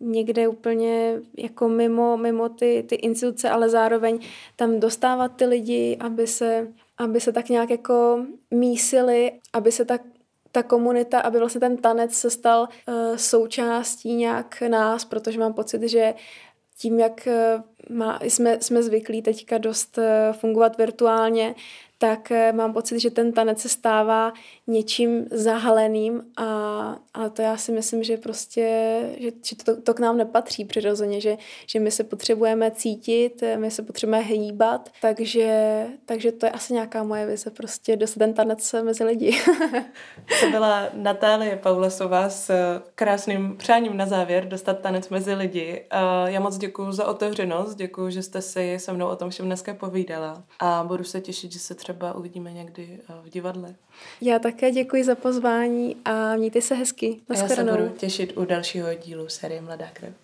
někde 0.00 0.48
úplně 0.48 1.20
jako 1.38 1.68
mimo, 1.68 2.16
mimo 2.16 2.48
ty, 2.48 2.84
ty 2.88 2.94
instituce, 2.94 3.50
ale 3.50 3.68
zároveň 3.68 4.18
tam 4.56 4.80
dostávat 4.80 5.28
ty 5.28 5.44
lidi, 5.44 5.96
aby 6.00 6.26
se, 6.26 6.68
aby 6.98 7.20
se 7.20 7.32
tak 7.32 7.48
nějak 7.48 7.70
jako 7.70 8.26
mísili, 8.50 9.32
aby 9.52 9.72
se 9.72 9.84
tak 9.84 10.02
ta 10.52 10.62
komunita, 10.62 11.20
aby 11.20 11.38
vlastně 11.38 11.60
ten 11.60 11.76
tanec 11.76 12.14
se 12.14 12.30
stal 12.30 12.68
uh, 12.88 13.16
součástí 13.16 14.14
nějak 14.14 14.62
nás, 14.68 15.04
protože 15.04 15.38
mám 15.38 15.54
pocit, 15.54 15.82
že 15.82 16.14
tím, 16.78 17.00
jak 17.00 17.28
uh, 17.28 17.96
má, 17.96 18.18
jsme, 18.22 18.58
jsme 18.60 18.82
zvyklí 18.82 19.22
teďka 19.22 19.58
dost 19.58 19.98
fungovat 20.32 20.78
virtuálně, 20.78 21.54
tak 21.98 22.30
eh, 22.30 22.52
mám 22.52 22.72
pocit, 22.72 23.00
že 23.00 23.10
ten 23.10 23.32
tanec 23.32 23.60
se 23.60 23.68
stává 23.68 24.32
něčím 24.66 25.26
zahaleným 25.30 26.22
a, 26.36 26.44
a 27.14 27.28
to 27.28 27.42
já 27.42 27.56
si 27.56 27.72
myslím, 27.72 28.02
že 28.02 28.16
prostě, 28.16 29.00
že, 29.18 29.30
že 29.42 29.56
to, 29.56 29.82
to 29.82 29.94
k 29.94 30.00
nám 30.00 30.16
nepatří 30.16 30.64
přirozeně, 30.64 31.20
že, 31.20 31.36
že 31.66 31.80
my 31.80 31.90
se 31.90 32.04
potřebujeme 32.04 32.70
cítit, 32.70 33.42
eh, 33.42 33.56
my 33.56 33.70
se 33.70 33.82
potřebujeme 33.82 34.24
hýbat, 34.24 34.90
takže, 35.00 35.86
takže 36.06 36.32
to 36.32 36.46
je 36.46 36.52
asi 36.52 36.72
nějaká 36.72 37.02
moje 37.02 37.26
vize, 37.26 37.50
prostě 37.50 37.96
dostat 37.96 38.18
ten 38.18 38.34
tanec 38.34 38.74
mezi 38.82 39.04
lidi. 39.04 39.38
to 40.40 40.50
byla 40.50 40.88
Natálie 40.92 41.56
Paulesová 41.56 42.28
s 42.28 42.52
krásným 42.94 43.56
přáním 43.56 43.96
na 43.96 44.06
závěr 44.06 44.48
dostat 44.48 44.80
tanec 44.80 45.08
mezi 45.08 45.34
lidi. 45.34 45.84
Já 46.24 46.40
moc 46.40 46.58
děkuji 46.58 46.92
za 46.92 47.06
otevřenost, 47.06 47.74
děkuji, 47.74 48.10
že 48.10 48.22
jste 48.22 48.42
si 48.42 48.78
se 48.78 48.92
mnou 48.92 49.08
o 49.08 49.16
tom 49.16 49.30
všem 49.30 49.46
dneska 49.46 49.74
povídala 49.74 50.42
a 50.60 50.84
budu 50.86 51.04
se 51.04 51.20
těšit, 51.20 51.52
že 51.52 51.58
se 51.58 51.74
třeba 51.74 51.87
třeba 51.88 52.14
uvidíme 52.14 52.52
někdy 52.52 52.98
eh, 53.00 53.12
v 53.24 53.30
divadle. 53.30 53.74
Já 54.20 54.38
také 54.38 54.70
děkuji 54.70 55.04
za 55.04 55.14
pozvání 55.14 55.96
a 56.04 56.36
mějte 56.36 56.60
se 56.60 56.74
hezky. 56.74 57.20
A 57.28 57.34
já 57.34 57.48
se 57.48 57.64
budu 57.64 57.88
těšit 57.88 58.36
u 58.36 58.44
dalšího 58.44 58.94
dílu 58.94 59.28
série 59.28 59.60
Mladá 59.60 59.86
krev. 59.92 60.14